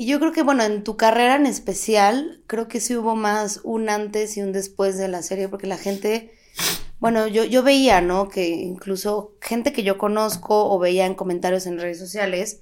Y 0.00 0.06
yo 0.06 0.20
creo 0.20 0.30
que, 0.30 0.44
bueno, 0.44 0.62
en 0.62 0.84
tu 0.84 0.96
carrera 0.96 1.34
en 1.34 1.44
especial, 1.44 2.40
creo 2.46 2.68
que 2.68 2.78
sí 2.78 2.94
hubo 2.94 3.16
más 3.16 3.58
un 3.64 3.88
antes 3.88 4.36
y 4.36 4.42
un 4.42 4.52
después 4.52 4.96
de 4.96 5.08
la 5.08 5.22
serie, 5.22 5.48
porque 5.48 5.66
la 5.66 5.76
gente, 5.76 6.32
bueno, 7.00 7.26
yo, 7.26 7.42
yo 7.42 7.64
veía, 7.64 8.00
¿no? 8.00 8.28
Que 8.28 8.46
incluso 8.46 9.34
gente 9.40 9.72
que 9.72 9.82
yo 9.82 9.98
conozco 9.98 10.70
o 10.70 10.78
veía 10.78 11.04
en 11.04 11.16
comentarios 11.16 11.66
en 11.66 11.80
redes 11.80 11.98
sociales, 11.98 12.60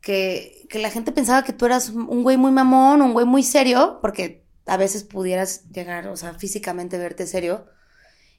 que, 0.00 0.66
que 0.70 0.78
la 0.78 0.88
gente 0.88 1.12
pensaba 1.12 1.44
que 1.44 1.52
tú 1.52 1.66
eras 1.66 1.90
un 1.90 2.22
güey 2.22 2.38
muy 2.38 2.50
mamón, 2.50 3.02
un 3.02 3.12
güey 3.12 3.26
muy 3.26 3.42
serio, 3.42 3.98
porque 4.00 4.42
a 4.64 4.78
veces 4.78 5.04
pudieras 5.04 5.68
llegar, 5.68 6.08
o 6.08 6.16
sea, 6.16 6.32
físicamente 6.32 6.96
verte 6.96 7.26
serio. 7.26 7.66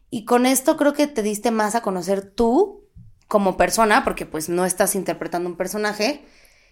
Y 0.09 0.25
con 0.25 0.47
esto 0.47 0.77
creo 0.77 0.93
que 0.93 1.05
te 1.05 1.21
diste 1.21 1.51
más 1.51 1.75
a 1.75 1.83
conocer 1.83 2.23
tú 2.23 2.87
como 3.27 3.55
persona, 3.55 4.03
porque 4.03 4.25
pues 4.25 4.49
no 4.49 4.65
estás 4.65 4.95
interpretando 4.95 5.47
un 5.47 5.57
personaje, 5.57 6.25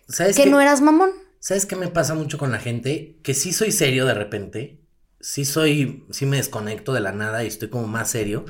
¿Sabes 0.08 0.36
que 0.36 0.48
no 0.48 0.60
eras 0.60 0.82
mamón. 0.82 1.12
¿Sabes 1.40 1.66
qué 1.66 1.76
me 1.76 1.88
pasa 1.88 2.14
mucho 2.16 2.38
con 2.38 2.52
la 2.52 2.60
gente? 2.60 3.18
Que 3.24 3.34
sí 3.34 3.54
soy 3.54 3.72
serio 3.72 4.06
de 4.06 4.14
repente. 4.14 4.82
Sí 5.22 5.46
soy, 5.46 6.06
sí 6.12 6.26
me 6.26 6.38
desconecto 6.38 6.94
de 6.94 7.02
la 7.02 7.12
nada 7.12 7.44
y 7.44 7.48
estoy 7.48 7.70
como 7.70 7.88
más 7.88 8.10
serio. 8.12 8.46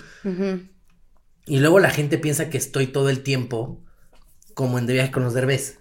Y 1.45 1.59
luego 1.59 1.79
la 1.79 1.89
gente 1.89 2.17
piensa 2.17 2.49
que 2.49 2.57
estoy 2.57 2.87
todo 2.87 3.09
el 3.09 3.21
tiempo 3.23 3.83
como 4.53 4.77
en 4.77 4.85
De 4.85 4.93
Viaje 4.93 5.11
con 5.11 5.23
los 5.23 5.33
Derbez. 5.33 5.79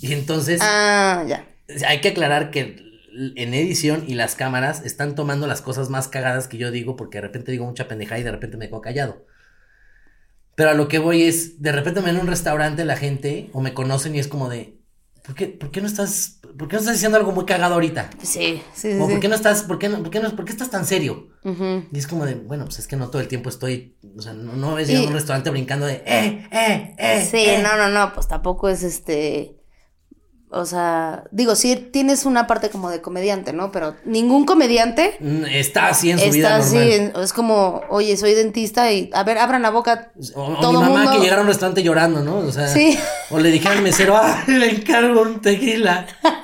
Y 0.00 0.12
entonces 0.12 0.60
Ah, 0.62 1.24
ya. 1.28 1.46
hay 1.86 2.00
que 2.00 2.08
aclarar 2.08 2.50
que 2.50 2.82
en 3.36 3.54
edición 3.54 4.04
y 4.08 4.14
las 4.14 4.34
cámaras 4.34 4.84
están 4.84 5.14
tomando 5.14 5.46
las 5.46 5.60
cosas 5.62 5.88
más 5.88 6.08
cagadas 6.08 6.48
que 6.48 6.56
yo 6.56 6.70
digo 6.72 6.96
porque 6.96 7.18
de 7.18 7.22
repente 7.22 7.52
digo 7.52 7.64
mucha 7.64 7.86
pendejada 7.86 8.20
y 8.20 8.24
de 8.24 8.32
repente 8.32 8.56
me 8.56 8.68
quedo 8.68 8.80
callado. 8.80 9.24
Pero 10.56 10.70
a 10.70 10.74
lo 10.74 10.88
que 10.88 10.98
voy 10.98 11.22
es, 11.22 11.60
de 11.62 11.72
repente 11.72 12.00
me 12.00 12.06
ven 12.06 12.16
en 12.16 12.22
un 12.22 12.26
restaurante 12.28 12.84
la 12.84 12.96
gente 12.96 13.50
o 13.52 13.60
me 13.60 13.74
conocen 13.74 14.14
y 14.14 14.18
es 14.20 14.28
como 14.28 14.48
de, 14.48 14.78
¿por 15.24 15.34
qué, 15.34 15.46
por 15.48 15.70
qué 15.70 15.80
no 15.80 15.86
estás, 15.86 16.40
por 16.58 16.68
qué 16.68 16.74
no 16.76 16.80
estás 16.80 16.94
diciendo 16.94 17.18
algo 17.18 17.32
muy 17.32 17.44
cagado 17.44 17.74
ahorita? 17.74 18.10
Sí, 18.22 18.62
sí, 18.74 18.92
sí. 18.92 18.98
Por 18.98 19.20
qué 19.20 19.28
no 19.28 19.34
estás, 19.34 19.62
por 19.64 19.78
qué 19.78 19.88
no, 19.88 19.98
por 19.98 20.10
qué 20.10 20.20
no, 20.20 20.30
por 20.34 20.44
qué 20.44 20.52
estás 20.52 20.70
tan 20.70 20.84
serio? 20.84 21.28
Y 21.44 21.98
es 21.98 22.06
como 22.06 22.24
de, 22.26 22.34
bueno, 22.36 22.64
pues 22.64 22.78
es 22.78 22.86
que 22.86 22.96
no 22.96 23.10
todo 23.10 23.20
el 23.20 23.28
tiempo 23.28 23.48
estoy, 23.50 23.96
o 24.16 24.22
sea, 24.22 24.32
no, 24.32 24.54
no 24.54 24.74
ves 24.74 24.88
Y- 24.88 24.96
en 24.96 25.06
un 25.08 25.12
restaurante 25.12 25.50
brincando 25.50 25.86
de, 25.86 26.02
eh, 26.06 26.48
eh, 26.50 26.94
eh. 26.98 27.28
Sí, 27.30 27.38
eh". 27.44 27.60
no, 27.62 27.76
no, 27.76 27.88
no, 27.88 28.12
pues 28.14 28.28
tampoco 28.28 28.68
es 28.68 28.82
este. 28.82 29.56
O 30.56 30.66
sea, 30.66 31.24
digo, 31.32 31.56
sí 31.56 31.74
tienes 31.74 32.24
una 32.24 32.46
parte 32.46 32.70
como 32.70 32.88
de 32.88 33.02
comediante, 33.02 33.52
¿no? 33.52 33.72
Pero 33.72 33.96
ningún 34.04 34.44
comediante 34.46 35.16
Mm, 35.18 35.46
Está 35.46 35.88
así 35.88 36.12
en 36.12 36.18
su 36.20 36.30
vida 36.30 36.58
está 36.60 36.68
así. 36.68 36.76
normal. 36.76 37.12
en- 37.16 37.22
Es 37.24 37.32
como, 37.32 37.80
oye, 37.90 38.16
soy 38.16 38.34
dentista 38.34 38.92
y, 38.92 39.10
a 39.14 39.24
ver, 39.24 39.38
abran 39.38 39.62
la 39.62 39.70
boca. 39.70 40.12
O, 40.36 40.42
o 40.44 40.60
todo 40.60 40.72
mi 40.74 40.78
mamá 40.78 40.88
mundo- 41.00 41.10
que 41.12 41.18
llegara 41.18 41.38
a 41.40 41.42
un 41.42 41.48
restaurante 41.48 41.82
llorando, 41.82 42.22
¿no? 42.22 42.36
O 42.38 42.52
sea, 42.52 42.68
Sí. 42.68 42.96
o 43.30 43.40
le 43.40 43.50
dijera 43.50 43.74
al 43.74 43.82
mesero, 43.82 44.16
ah, 44.16 44.44
le 44.46 44.70
encargo 44.70 45.22
un 45.22 45.40
tequila. 45.40 46.06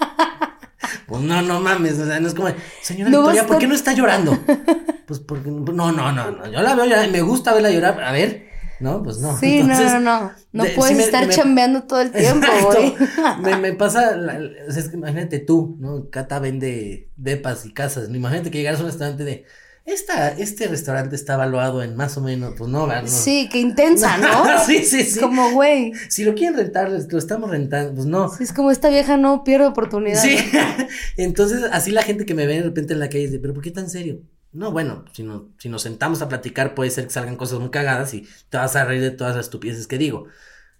Pues 1.11 1.23
no, 1.23 1.42
no 1.42 1.61
mames, 1.61 1.99
o 1.99 2.07
sea, 2.07 2.18
no 2.20 2.29
es 2.29 2.33
como, 2.35 2.49
señora 2.81 3.11
No 3.11 3.18
Victoria, 3.18 3.46
¿por 3.46 3.59
qué 3.59 3.66
no 3.66 3.75
está 3.75 3.92
llorando? 3.92 4.38
Pues 5.07 5.18
porque, 5.18 5.51
no, 5.51 5.73
no, 5.90 6.12
no, 6.12 6.12
no, 6.12 6.46
yo 6.53 6.62
la 6.62 6.77
veo 6.77 6.85
llorar, 6.87 7.11
me 7.11 7.20
gusta 7.20 7.53
verla 7.53 7.68
llorar, 7.73 8.01
a 8.01 8.12
ver, 8.12 8.46
¿no? 8.79 9.03
Pues 9.03 9.18
no. 9.18 9.37
Sí, 9.37 9.59
Entonces, 9.59 9.92
no, 9.94 9.99
no, 10.01 10.20
no. 10.20 10.33
No 10.53 10.62
de- 10.64 10.70
puedes 10.70 10.96
me- 10.96 11.03
estar 11.03 11.27
me- 11.27 11.35
chambeando 11.35 11.83
todo 11.83 12.01
el 12.01 12.12
tiempo, 12.12 12.46
güey. 12.66 12.94
Me, 13.42 13.57
me 13.57 13.73
pasa, 13.73 14.14
la- 14.14 14.38
o 14.68 14.70
sea, 14.70 14.81
es 14.81 14.88
que 14.88 14.96
imagínate 14.96 15.40
tú, 15.40 15.77
¿no? 15.81 16.09
Cata 16.11 16.38
vende 16.38 17.11
depas 17.16 17.66
y 17.66 17.73
casas, 17.73 18.09
¿no? 18.09 18.14
imagínate 18.16 18.53
que 18.53 18.59
llegaras 18.59 18.79
a 18.79 18.85
un 18.85 18.88
restaurante 18.90 19.25
de, 19.25 19.44
esta, 19.92 20.31
este 20.31 20.66
restaurante 20.68 21.16
está 21.16 21.35
evaluado 21.35 21.83
en 21.83 21.96
más 21.96 22.16
o 22.16 22.20
menos, 22.20 22.55
pues 22.57 22.70
no. 22.70 22.88
Sí, 23.07 23.48
qué 23.50 23.59
intensa, 23.59 24.16
¿no? 24.18 24.44
sí, 24.66 24.85
sí, 24.85 25.03
sí. 25.03 25.20
Como, 25.20 25.53
güey. 25.53 25.92
Si 26.09 26.24
lo 26.24 26.35
quieren 26.35 26.57
rentar, 26.57 26.90
lo 26.90 27.18
estamos 27.18 27.50
rentando, 27.50 27.94
pues 27.94 28.07
no. 28.07 28.29
Sí, 28.29 28.44
es 28.44 28.53
como 28.53 28.70
esta 28.70 28.88
vieja 28.88 29.16
no 29.16 29.44
pierde 29.44 29.66
oportunidad. 29.66 30.22
Sí, 30.22 30.37
¿no? 30.53 30.87
entonces 31.16 31.64
así 31.72 31.90
la 31.90 32.03
gente 32.03 32.26
que 32.26 32.35
me 32.35 32.46
ve 32.46 32.57
de 32.57 32.62
repente 32.62 32.92
en 32.94 33.00
la 33.00 33.09
calle 33.09 33.26
dice, 33.26 33.38
pero 33.38 33.55
¿por 33.55 33.62
qué 33.62 33.70
tan 33.70 33.90
serio? 33.90 34.20
No, 34.53 34.72
bueno, 34.72 35.05
si, 35.12 35.22
no, 35.22 35.48
si 35.59 35.68
nos 35.68 35.83
sentamos 35.83 36.22
a 36.22 36.29
platicar 36.29 36.74
puede 36.74 36.90
ser 36.90 37.05
que 37.05 37.11
salgan 37.11 37.37
cosas 37.37 37.61
muy 37.61 37.70
cagadas 37.70 38.14
y 38.14 38.26
te 38.48 38.57
vas 38.57 38.74
a 38.74 38.85
reír 38.85 39.00
de 39.00 39.12
todas 39.12 39.37
las 39.37 39.46
estupideces 39.46 39.87
que 39.87 39.98
digo. 39.98 40.26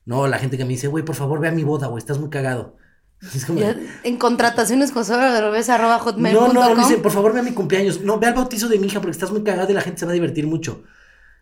No, 0.05 0.27
la 0.27 0.39
gente 0.39 0.57
que 0.57 0.65
me 0.65 0.71
dice, 0.71 0.89
güey, 0.89 1.05
por 1.05 1.15
favor 1.15 1.41
ve 1.41 1.49
a 1.49 1.53
mi 1.53 1.63
boda, 1.63 1.87
güey, 1.87 1.99
estás 1.99 2.19
muy 2.19 2.31
cagado. 2.31 2.77
Es 3.35 3.45
como, 3.45 3.61
Ya, 3.61 3.77
en 4.03 4.17
contrataciones 4.17 4.93
con 4.93 5.05
arroba 5.11 5.97
no, 5.99 5.99
hotmail.com. 5.99 6.55
no, 6.55 6.75
me 6.75 6.83
dice, 6.83 6.99
por 6.99 7.13
favor 7.13 7.33
ve 7.35 7.41
a 7.41 7.43
mi 7.43 7.53
cumpleaños. 7.53 8.01
No, 8.01 8.19
ve 8.19 8.27
al 8.27 8.35
bautizo 8.35 8.69
de 8.69 8.79
mi 8.79 8.87
hija 8.87 9.01
porque 9.01 9.13
estás 9.13 9.31
muy 9.31 9.43
cagado 9.43 9.71
y 9.71 9.75
la 9.75 9.83
gente 9.83 10.01
se 10.01 10.07
va 10.07 10.13
a 10.13 10.15
divertir 10.15 10.47
mucho. 10.47 10.83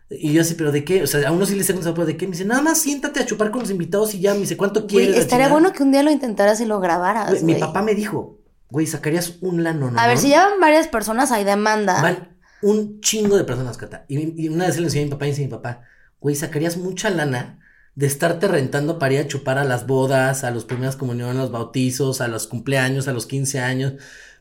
Y 0.09 0.33
yo 0.33 0.41
así, 0.41 0.55
pero 0.55 0.71
¿de 0.71 0.83
qué? 0.83 1.03
O 1.03 1.07
sea, 1.07 1.27
a 1.27 1.31
uno 1.31 1.45
sí 1.45 1.55
le 1.55 1.63
saco 1.63 1.79
un 1.79 2.05
¿de 2.05 2.17
qué? 2.17 2.25
Me 2.25 2.31
dice, 2.31 2.43
nada 2.43 2.61
más 2.61 2.79
siéntate 2.79 3.19
a 3.19 3.25
chupar 3.25 3.51
con 3.51 3.61
los 3.61 3.69
invitados 3.69 4.13
y 4.15 4.19
ya. 4.19 4.33
Me 4.33 4.41
dice, 4.41 4.57
¿cuánto 4.57 4.87
quieres? 4.87 5.17
Estaría 5.17 5.49
bueno 5.49 5.71
que 5.71 5.83
un 5.83 5.91
día 5.91 6.03
lo 6.03 6.11
intentaras 6.11 6.59
y 6.61 6.65
lo 6.65 6.79
grabaras, 6.79 7.29
Güey, 7.29 7.43
Mi 7.43 7.55
papá 7.55 7.81
me 7.81 7.93
dijo, 7.93 8.39
Güey, 8.69 8.85
sacarías 8.85 9.37
un 9.41 9.63
lano, 9.63 9.89
¿no? 9.89 9.99
A 9.99 10.07
ver, 10.07 10.17
si 10.17 10.27
llevan 10.27 10.59
varias 10.59 10.87
personas, 10.87 11.31
hay 11.31 11.43
demanda. 11.43 12.01
Van 12.01 12.37
un 12.61 13.01
chingo 13.01 13.37
de 13.37 13.43
personas, 13.43 13.77
Cata. 13.77 14.05
Y, 14.07 14.43
y 14.43 14.49
una 14.49 14.65
vez 14.67 14.77
le 14.77 14.83
enseñé 14.85 15.03
a 15.03 15.05
mi 15.05 15.11
papá 15.11 15.25
y 15.25 15.29
dice 15.29 15.41
mi 15.41 15.47
papá, 15.47 15.81
güey, 16.19 16.35
sacarías 16.35 16.77
mucha 16.77 17.09
lana 17.09 17.59
de 17.99 18.07
estarte 18.07 18.47
rentando 18.47 18.97
para 18.97 19.15
ir 19.15 19.19
a 19.19 19.27
chupar 19.27 19.57
a 19.57 19.65
las 19.65 19.85
bodas, 19.85 20.45
a 20.45 20.51
los 20.51 20.63
primeras 20.63 20.95
comuniones, 20.95 21.35
a 21.35 21.41
los 21.41 21.51
bautizos, 21.51 22.21
a 22.21 22.29
los 22.29 22.47
cumpleaños, 22.47 23.09
a 23.09 23.11
los 23.11 23.25
15 23.25 23.59
años. 23.59 23.95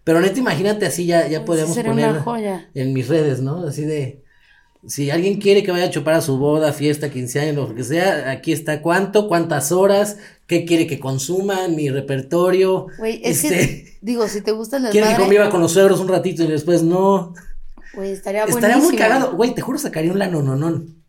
Pero 0.04 0.20
neta, 0.20 0.38
imagínate 0.38 0.86
así, 0.86 1.06
ya, 1.06 1.26
ya 1.26 1.44
podríamos 1.44 1.76
poner 1.76 1.90
una 1.90 2.20
joya. 2.22 2.70
en 2.74 2.92
mis 2.92 3.08
redes, 3.08 3.40
¿no? 3.40 3.66
Así 3.66 3.82
de, 3.82 4.22
si 4.86 5.10
alguien 5.10 5.40
quiere 5.40 5.64
que 5.64 5.72
vaya 5.72 5.86
a 5.86 5.90
chupar 5.90 6.14
a 6.14 6.20
su 6.20 6.38
boda, 6.38 6.72
fiesta, 6.72 7.10
15 7.10 7.40
años, 7.40 7.56
lo 7.56 7.74
que 7.74 7.82
sea, 7.82 8.30
aquí 8.30 8.52
está 8.52 8.80
cuánto, 8.80 9.26
cuántas 9.26 9.72
horas, 9.72 10.18
qué 10.46 10.64
quiere 10.64 10.86
que 10.86 11.00
consuma, 11.00 11.66
mi 11.66 11.90
repertorio. 11.90 12.86
Güey, 12.96 13.20
es 13.24 13.42
este, 13.42 13.56
que, 13.56 13.98
digo, 14.02 14.28
si 14.28 14.40
te 14.40 14.52
gusta 14.52 14.76
el 14.76 14.88
Quiere 14.90 15.08
que 15.08 15.16
conviva 15.16 15.50
con 15.50 15.60
los 15.60 15.72
suegros 15.72 15.98
un 15.98 16.06
ratito 16.06 16.44
y 16.44 16.46
después 16.46 16.84
no. 16.84 17.34
güey, 17.92 18.12
estaría 18.12 18.44
Estaría 18.44 18.76
muy 18.76 18.84
buenísimo. 18.86 19.08
cagado. 19.08 19.34
Güey, 19.34 19.52
te 19.52 19.62
juro 19.62 19.80
sacaría 19.80 20.12
un 20.12 20.20
lanononón 20.20 21.02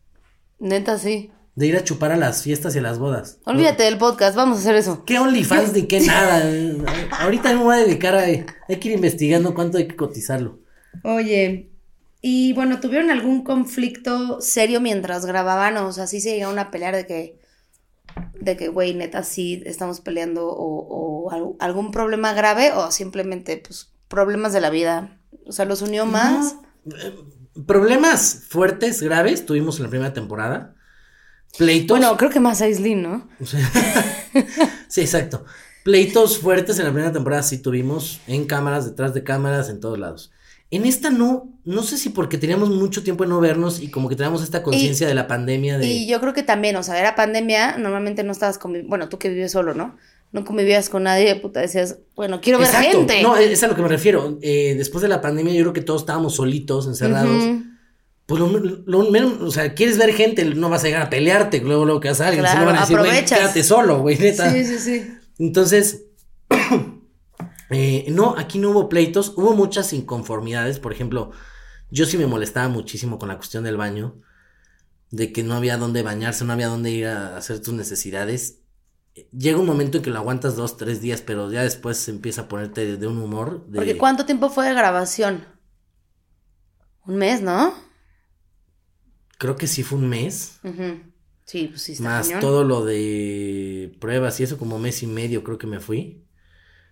Neta, 0.57 0.97
sí. 0.97 1.29
De 1.59 1.67
ir 1.67 1.75
a 1.75 1.83
chupar 1.83 2.13
a 2.13 2.15
las 2.15 2.41
fiestas 2.43 2.73
y 2.73 2.79
a 2.79 2.81
las 2.81 2.99
bodas. 2.99 3.37
Olvídate 3.43 3.83
del 3.83 3.97
podcast, 3.97 4.33
vamos 4.33 4.57
a 4.57 4.61
hacer 4.61 4.75
eso. 4.75 5.03
¿Qué 5.03 5.19
OnlyFans 5.19 5.73
ni 5.73 5.87
qué 5.87 5.99
nada? 6.07 6.41
eh, 6.45 6.77
Ahorita 7.19 7.49
me 7.53 7.61
voy 7.61 7.75
a 7.75 7.79
dedicar 7.79 8.15
a... 8.15 8.21
Hay 8.21 8.45
que 8.79 8.87
ir 8.87 8.93
investigando 8.95 9.53
cuánto 9.53 9.77
hay 9.77 9.85
que 9.89 9.97
cotizarlo. 9.97 10.59
Oye, 11.03 11.69
y 12.21 12.53
bueno, 12.53 12.79
¿tuvieron 12.79 13.09
algún 13.11 13.43
conflicto 13.43 14.39
serio 14.39 14.79
mientras 14.79 15.25
grababan? 15.25 15.75
O 15.77 15.91
sea, 15.91 16.07
sí 16.07 16.21
se 16.21 16.31
llegaron 16.31 16.59
a 16.59 16.71
pelear 16.71 16.95
de 16.95 17.05
que, 17.05 17.37
de 18.39 18.55
que, 18.55 18.69
güey, 18.69 18.93
neta, 18.93 19.23
sí 19.23 19.61
estamos 19.65 19.99
peleando 19.99 20.47
o, 20.47 21.25
o 21.25 21.31
al- 21.31 21.55
algún 21.59 21.91
problema 21.91 22.31
grave 22.31 22.71
o 22.71 22.89
simplemente, 22.91 23.57
pues, 23.57 23.91
problemas 24.07 24.53
de 24.53 24.61
la 24.61 24.69
vida. 24.69 25.19
O 25.45 25.51
sea, 25.51 25.65
¿los 25.65 25.81
unió 25.81 26.05
más? 26.05 26.55
Problemas 27.67 28.45
fuertes, 28.47 29.01
graves, 29.01 29.45
tuvimos 29.45 29.77
en 29.77 29.83
la 29.83 29.89
primera 29.89 30.13
temporada. 30.13 30.75
Pleitos. 31.57 31.97
Bueno, 31.97 32.15
creo 32.17 32.29
que 32.29 32.39
más 32.39 32.61
Aislinn, 32.61 33.01
¿no? 33.01 33.27
Sí, 34.87 35.01
exacto. 35.01 35.45
Pleitos 35.83 36.39
fuertes 36.39 36.79
en 36.79 36.85
la 36.85 36.91
primera 36.91 37.11
temporada 37.11 37.43
sí 37.43 37.59
tuvimos, 37.59 38.19
en 38.27 38.45
cámaras, 38.45 38.85
detrás 38.85 39.13
de 39.13 39.23
cámaras, 39.23 39.69
en 39.69 39.79
todos 39.79 39.97
lados. 39.99 40.31
En 40.71 40.85
esta 40.85 41.09
no, 41.09 41.49
no 41.65 41.81
sé 41.81 41.97
si 41.97 42.09
porque 42.09 42.37
teníamos 42.37 42.69
mucho 42.69 43.01
tiempo 43.01 43.23
de 43.23 43.29
no 43.29 43.39
vernos 43.39 43.79
y 43.79 43.89
como 43.89 44.07
que 44.07 44.15
teníamos 44.15 44.43
esta 44.43 44.61
conciencia 44.61 45.07
de 45.07 45.15
la 45.15 45.27
pandemia 45.27 45.79
de... 45.79 45.87
Y 45.87 46.07
yo 46.07 46.19
creo 46.19 46.33
que 46.33 46.43
también, 46.43 46.75
o 46.75 46.83
sea, 46.83 46.99
era 46.99 47.15
pandemia, 47.15 47.77
normalmente 47.77 48.23
no 48.23 48.31
estabas 48.31 48.59
conviviendo, 48.59 48.89
bueno, 48.89 49.09
tú 49.09 49.17
que 49.17 49.29
vives 49.29 49.51
solo, 49.51 49.73
¿no? 49.73 49.97
No 50.31 50.45
convivías 50.45 50.89
con 50.89 51.03
nadie, 51.03 51.35
puta, 51.37 51.59
decías, 51.59 51.97
bueno, 52.15 52.39
quiero 52.39 52.59
ver 52.59 52.67
Exacto. 52.67 52.97
gente. 52.99 53.23
No, 53.23 53.35
es 53.35 53.63
a 53.63 53.67
lo 53.67 53.75
que 53.75 53.81
me 53.81 53.87
refiero. 53.87 54.37
Eh, 54.43 54.75
después 54.77 55.01
de 55.01 55.07
la 55.07 55.21
pandemia 55.21 55.53
yo 55.53 55.61
creo 55.61 55.73
que 55.73 55.81
todos 55.81 56.03
estábamos 56.03 56.35
solitos, 56.35 56.85
encerrados. 56.85 57.43
Ujú. 57.43 57.63
Pues 58.29 58.39
lo, 58.39 58.47
lo 58.85 59.09
menos, 59.09 59.41
o 59.41 59.49
sea, 59.49 59.73
quieres 59.73 59.97
ver 59.97 60.13
gente, 60.13 60.45
no 60.45 60.69
vas 60.69 60.83
a 60.83 60.85
llegar 60.85 61.01
a 61.01 61.09
pelearte, 61.09 61.61
luego 61.61 61.83
luego 61.83 61.99
que 61.99 62.09
a 62.09 62.11
alguien, 62.11 62.41
Claro, 62.41 62.63
van 62.63 62.75
a 62.75 62.81
decir, 62.81 62.99
güey, 62.99 63.25
quédate 63.25 63.63
solo, 63.63 64.01
güey, 64.01 64.19
neta. 64.19 64.51
Sí, 64.51 64.63
sí, 64.65 64.77
sí. 64.77 65.17
Entonces, 65.39 66.05
eh, 67.71 68.05
no, 68.11 68.35
aquí 68.37 68.59
no 68.59 68.69
hubo 68.69 68.87
pleitos, 68.87 69.33
hubo 69.35 69.55
muchas 69.55 69.93
inconformidades, 69.93 70.77
por 70.77 70.93
ejemplo, 70.93 71.31
yo 71.89 72.05
sí 72.05 72.19
me 72.19 72.27
molestaba 72.27 72.67
muchísimo 72.67 73.17
con 73.17 73.29
la 73.29 73.37
cuestión 73.37 73.63
del 73.63 73.77
baño, 73.77 74.21
de 75.09 75.33
que 75.33 75.41
no 75.41 75.55
había 75.55 75.77
dónde 75.77 76.03
bañarse, 76.03 76.45
no 76.45 76.53
había 76.53 76.67
dónde 76.67 76.91
ir 76.91 77.07
a 77.07 77.35
hacer 77.35 77.59
tus 77.63 77.73
necesidades. 77.73 78.59
Llega 79.35 79.57
un 79.57 79.65
momento 79.65 79.97
en 79.97 80.03
que 80.03 80.11
lo 80.11 80.19
aguantas 80.19 80.55
dos, 80.55 80.77
tres 80.77 81.01
días, 81.01 81.21
pero 81.21 81.51
ya 81.51 81.63
después 81.63 81.97
se 81.97 82.11
empieza 82.11 82.41
a 82.41 82.47
ponerte 82.47 82.95
de 82.95 83.07
un 83.07 83.17
humor. 83.17 83.65
De... 83.65 83.77
Porque 83.77 83.97
¿cuánto 83.97 84.27
tiempo 84.27 84.51
fue 84.51 84.67
de 84.67 84.75
grabación? 84.75 85.45
Un 87.07 87.15
mes, 87.15 87.41
¿no? 87.41 87.88
Creo 89.39 89.55
que 89.55 89.65
sí 89.65 89.81
fue 89.81 89.97
un 89.97 90.07
mes. 90.09 90.59
Sí, 91.45 91.67
pues 91.69 91.81
sí, 91.81 91.93
está 91.93 92.03
Más 92.03 92.27
cañón. 92.27 92.41
todo 92.41 92.63
lo 92.63 92.85
de 92.85 93.95
pruebas 93.99 94.39
y 94.39 94.43
eso, 94.43 94.59
como 94.59 94.77
mes 94.77 95.01
y 95.01 95.07
medio 95.07 95.43
creo 95.43 95.57
que 95.57 95.65
me 95.65 95.79
fui. 95.79 96.23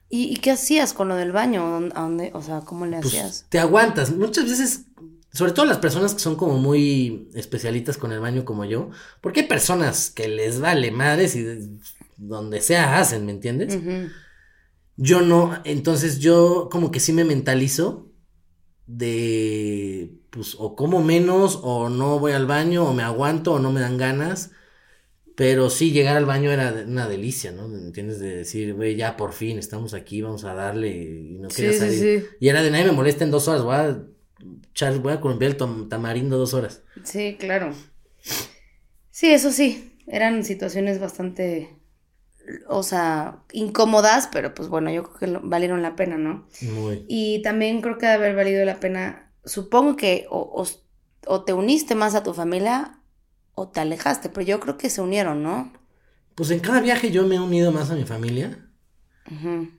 ¿Y, 0.09 0.23
y 0.33 0.37
qué 0.37 0.49
hacías 0.51 0.93
con 0.93 1.09
lo 1.09 1.15
del 1.15 1.31
baño? 1.31 1.69
¿Dónde- 1.69 1.93
¿A 1.95 2.01
dónde? 2.01 2.31
O 2.33 2.41
sea, 2.41 2.61
¿cómo 2.61 2.87
le 2.87 2.99
Pues 3.01 3.13
hacías? 3.13 3.45
te 3.49 3.59
aguantas. 3.59 4.09
Muchas 4.11 4.45
veces, 4.45 4.85
sobre 5.31 5.51
todo 5.51 5.65
las 5.65 5.77
personas 5.77 6.13
que 6.15 6.21
son 6.21 6.35
como 6.37 6.57
muy 6.57 7.29
especialitas 7.35 7.97
con 7.97 8.11
el 8.13 8.19
baño 8.21 8.45
como 8.45 8.65
yo, 8.65 8.89
porque 9.21 9.41
hay 9.41 9.47
personas 9.47 10.09
que 10.09 10.27
les 10.27 10.59
vale 10.59 10.89
madres 10.89 11.35
y 11.35 11.43
de- 11.43 11.67
donde 12.15 12.61
sea 12.61 12.97
hacen, 12.97 13.25
¿me 13.27 13.33
entiendes? 13.33 13.77
Yo 14.95 15.21
no, 15.21 15.61
entonces 15.65 16.17
yo 16.19 16.69
como 16.71 16.89
que 16.89 16.99
sí 16.99 17.13
me 17.13 17.23
mentalizo 17.25 18.09
de, 18.87 20.13
pues, 20.37 20.55
o 20.57 20.75
como 20.75 21.03
menos, 21.03 21.59
o 21.63 21.89
no 21.89 22.19
voy 22.19 22.31
al 22.31 22.45
baño, 22.45 22.85
o 22.85 22.93
me 22.93 23.03
aguanto, 23.03 23.53
o 23.53 23.59
no 23.59 23.71
me 23.71 23.81
dan 23.81 23.97
ganas. 23.97 24.51
Pero 25.35 25.69
sí, 25.69 25.91
llegar 25.91 26.17
al 26.17 26.25
baño 26.25 26.51
era 26.51 26.73
una 26.87 27.07
delicia, 27.07 27.51
¿no? 27.51 27.67
¿Me 27.67 27.77
entiendes? 27.77 28.19
De 28.19 28.37
decir, 28.37 28.73
güey, 28.73 28.95
ya 28.95 29.17
por 29.17 29.33
fin 29.33 29.59
estamos 29.59 29.93
aquí, 29.93 30.21
vamos 30.21 30.43
a 30.45 30.55
darle 30.55 30.89
y 30.89 31.37
no 31.39 31.47
quería 31.49 31.73
sí, 31.73 31.77
salir. 31.77 31.99
sí. 31.99 32.25
Y 32.39 32.49
era 32.49 32.63
de 32.63 32.71
nadie 32.71 32.85
me 32.85 32.91
molesta 32.93 33.23
en 33.23 33.31
dos 33.31 33.47
horas, 33.47 33.63
voy 33.63 33.75
a 33.75 34.03
voy 35.01 35.13
a 35.13 35.21
columpiar 35.21 35.51
el 35.51 35.89
tamarindo 35.89 36.37
dos 36.37 36.53
horas. 36.53 36.83
Sí, 37.03 37.35
claro. 37.39 37.73
Sí, 39.11 39.31
eso 39.31 39.51
sí. 39.51 39.93
Eran 40.07 40.43
situaciones 40.43 40.99
bastante, 40.99 41.69
o 42.67 42.81
sea, 42.83 43.43
incómodas, 43.51 44.29
pero 44.31 44.53
pues 44.53 44.69
bueno, 44.69 44.89
yo 44.91 45.03
creo 45.03 45.39
que 45.39 45.39
valieron 45.43 45.81
la 45.81 45.95
pena, 45.95 46.17
¿no? 46.17 46.47
Muy. 46.61 47.05
Y 47.07 47.41
también 47.41 47.81
creo 47.81 47.97
que 47.97 48.05
de 48.05 48.13
haber 48.13 48.35
valido 48.35 48.63
la 48.63 48.79
pena, 48.79 49.26
supongo 49.47 49.95
que 49.95 50.27
o, 50.29 50.39
o- 50.63 50.67
o 51.33 51.43
te 51.45 51.53
uniste 51.53 51.95
más 51.95 52.15
a 52.15 52.23
tu 52.23 52.33
familia 52.33 53.01
o 53.55 53.69
te 53.69 53.79
alejaste, 53.81 54.29
pero 54.29 54.45
yo 54.47 54.59
creo 54.59 54.77
que 54.77 54.89
se 54.89 55.01
unieron, 55.01 55.43
¿no? 55.43 55.73
Pues 56.35 56.51
en 56.51 56.59
cada 56.61 56.79
viaje 56.79 57.11
yo 57.11 57.27
me 57.27 57.35
he 57.35 57.39
unido 57.41 57.71
más 57.73 57.91
a 57.91 57.95
mi 57.95 58.05
familia. 58.05 58.69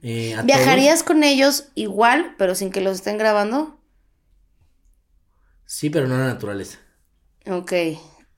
Eh, 0.02 0.34
a 0.34 0.42
¿Viajarías 0.42 1.04
con 1.04 1.22
ellos 1.22 1.68
igual, 1.76 2.34
pero 2.38 2.54
sin 2.56 2.70
que 2.72 2.80
los 2.80 2.96
estén 2.96 3.18
grabando? 3.18 3.78
Sí, 5.66 5.88
pero 5.90 6.08
no 6.08 6.16
a 6.16 6.18
la 6.18 6.26
naturaleza. 6.34 6.78
Ok. 7.50 7.72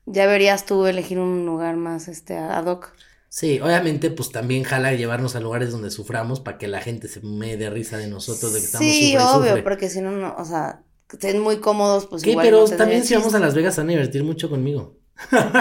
Ya 0.07 0.27
verías 0.27 0.65
tú 0.67 0.87
elegir 0.87 1.19
un 1.19 1.45
lugar 1.47 1.77
más 1.77 2.09
este 2.09 2.37
ad 2.39 2.65
hoc. 2.67 2.95
Sí, 3.29 3.61
obviamente, 3.61 4.11
pues 4.11 4.31
también 4.33 4.63
jala 4.65 4.93
llevarnos 4.95 5.35
a 5.37 5.41
lugares 5.41 5.71
donde 5.73 5.91
suframos 5.91 6.41
para 6.41 6.59
que 6.59 6.69
la 6.69 6.81
gente 6.83 7.09
se 7.09 7.21
me 7.23 7.57
dé 7.57 7.71
risa 7.71 7.97
de 7.97 8.09
nosotros, 8.09 8.53
de 8.53 8.61
que 8.61 8.67
estamos 8.67 8.97
Sí, 8.97 8.99
sufre 8.99 9.27
obvio, 9.35 9.63
sufre. 9.63 9.63
porque 9.63 9.89
si 9.89 10.01
no, 10.01 10.11
no, 10.13 10.35
o 10.37 10.45
sea, 10.45 10.85
estén 11.13 11.41
muy 11.41 11.59
cómodos, 11.59 12.07
pues 12.07 12.23
¿Qué? 12.23 12.31
igual 12.31 12.47
Pero 12.47 12.67
no 12.67 12.77
también 12.77 13.05
si 13.05 13.15
vamos 13.15 13.35
a. 13.35 13.39
Las 13.39 13.55
Vegas 13.55 13.77
van 13.77 13.89
a 13.89 13.93
divertir 13.93 14.25
mucho 14.25 14.49
conmigo. 14.49 14.99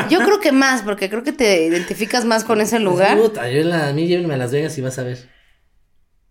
Yo 0.10 0.20
creo 0.20 0.40
que 0.40 0.52
más, 0.52 0.84
porque 0.84 1.10
creo 1.10 1.24
que 1.24 1.34
te 1.34 1.66
identificas 1.66 2.26
más 2.26 2.44
con 2.44 2.62
ese 2.62 2.80
lugar. 2.80 3.18
Puta, 3.18 3.50
yo 3.50 3.64
la, 3.64 3.90
a 3.90 3.94
mí 3.94 4.08
llévenme 4.08 4.34
a 4.34 4.38
Las 4.38 4.52
Vegas 4.52 4.78
y 4.78 4.82
vas 4.82 4.98
a 5.00 5.04
ver. 5.04 5.30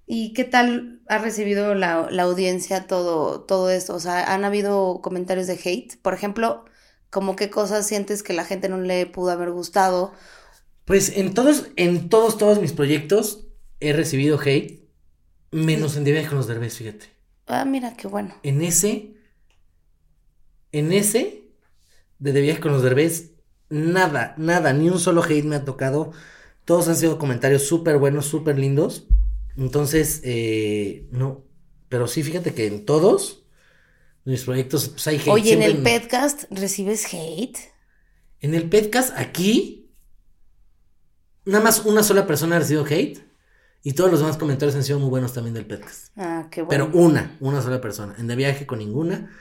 ¿Y 0.07 0.33
qué 0.33 0.45
tal 0.45 1.03
ha 1.09 1.19
recibido 1.19 1.75
la, 1.75 2.09
la 2.11 2.23
audiencia 2.23 2.87
todo, 2.87 3.43
todo 3.43 3.69
esto? 3.69 3.95
O 3.95 4.01
sea, 4.01 4.33
¿han 4.33 4.45
habido 4.45 5.01
comentarios 5.03 5.47
de 5.47 5.61
hate? 5.63 6.01
Por 6.01 6.15
ejemplo, 6.15 6.65
como 7.11 7.37
qué 7.37 7.51
cosas 7.51 7.87
sientes 7.87 8.23
que 8.23 8.33
la 8.33 8.45
gente 8.45 8.69
no 8.69 8.79
le 8.79 9.05
pudo 9.07 9.31
haber 9.31 9.51
gustado? 9.51 10.13
Pues 10.87 11.17
en 11.17 11.35
todos, 11.35 11.67
en 11.77 12.09
todos, 12.09 12.39
todos 12.39 12.61
mis 12.61 12.73
proyectos 12.73 13.49
he 13.81 13.93
recibido 13.93 14.41
hate, 14.41 14.89
menos 15.51 15.97
en 15.97 16.05
De 16.05 16.13
Viaje 16.13 16.29
con 16.29 16.39
los 16.39 16.47
Derbez, 16.47 16.77
fíjate. 16.77 17.18
Ah, 17.49 17.65
mira, 17.65 17.95
qué 17.97 18.07
bueno. 18.07 18.35
En 18.43 18.63
ese, 18.63 19.15
en 20.73 20.93
ese, 20.93 21.45
de 22.19 22.33
De 22.33 22.41
Viaje 22.43 22.61
con 22.61 22.73
los 22.73 22.83
Derbez, 22.83 23.33
nada, 23.71 24.35
nada, 24.37 24.73
ni 24.73 24.89
un 24.89 24.99
solo 24.99 25.23
hate 25.23 25.45
me 25.45 25.57
ha 25.57 25.65
tocado. 25.65 26.13
Todos 26.65 26.89
han 26.89 26.97
sido 26.97 27.19
comentarios 27.19 27.67
súper 27.67 27.99
buenos, 27.99 28.27
súper 28.27 28.59
lindos. 28.59 29.07
Entonces, 29.57 30.21
eh, 30.25 31.09
no. 31.11 31.45
Pero 31.89 32.07
sí, 32.07 32.23
fíjate 32.23 32.53
que 32.53 32.67
en 32.67 32.85
todos 32.85 33.45
mis 34.25 34.45
proyectos 34.45 34.91
pues, 34.91 35.07
hay 35.07 35.17
hate. 35.17 35.29
Oye, 35.29 35.53
en 35.55 35.63
el 35.63 35.83
podcast 35.83 36.45
recibes 36.51 37.07
hate. 37.13 37.59
En 38.41 38.55
el 38.55 38.69
podcast 38.69 39.17
aquí, 39.17 39.91
nada 41.47 41.65
más 41.65 41.85
una 41.87 42.03
sola 42.03 42.27
persona 42.27 42.57
ha 42.57 42.59
recibido 42.59 42.85
hate. 42.85 43.28
Y 43.89 43.95
todos 43.95 44.11
los 44.11 44.21
demás 44.21 44.37
comentarios 44.37 44.77
han 44.77 44.85
sido 44.85 44.99
muy 44.99 45.09
buenos 45.09 45.33
también 45.33 45.55
del 45.55 45.65
podcast. 45.65 46.13
Ah, 46.15 46.49
qué 46.51 46.61
bueno. 46.61 46.91
Pero 46.91 47.03
una, 47.03 47.39
una 47.41 47.63
sola 47.63 47.81
persona. 47.81 48.15
En 48.19 48.27
de 48.27 48.37
viaje 48.37 48.67
con 48.67 48.81
ninguna. 48.81 49.35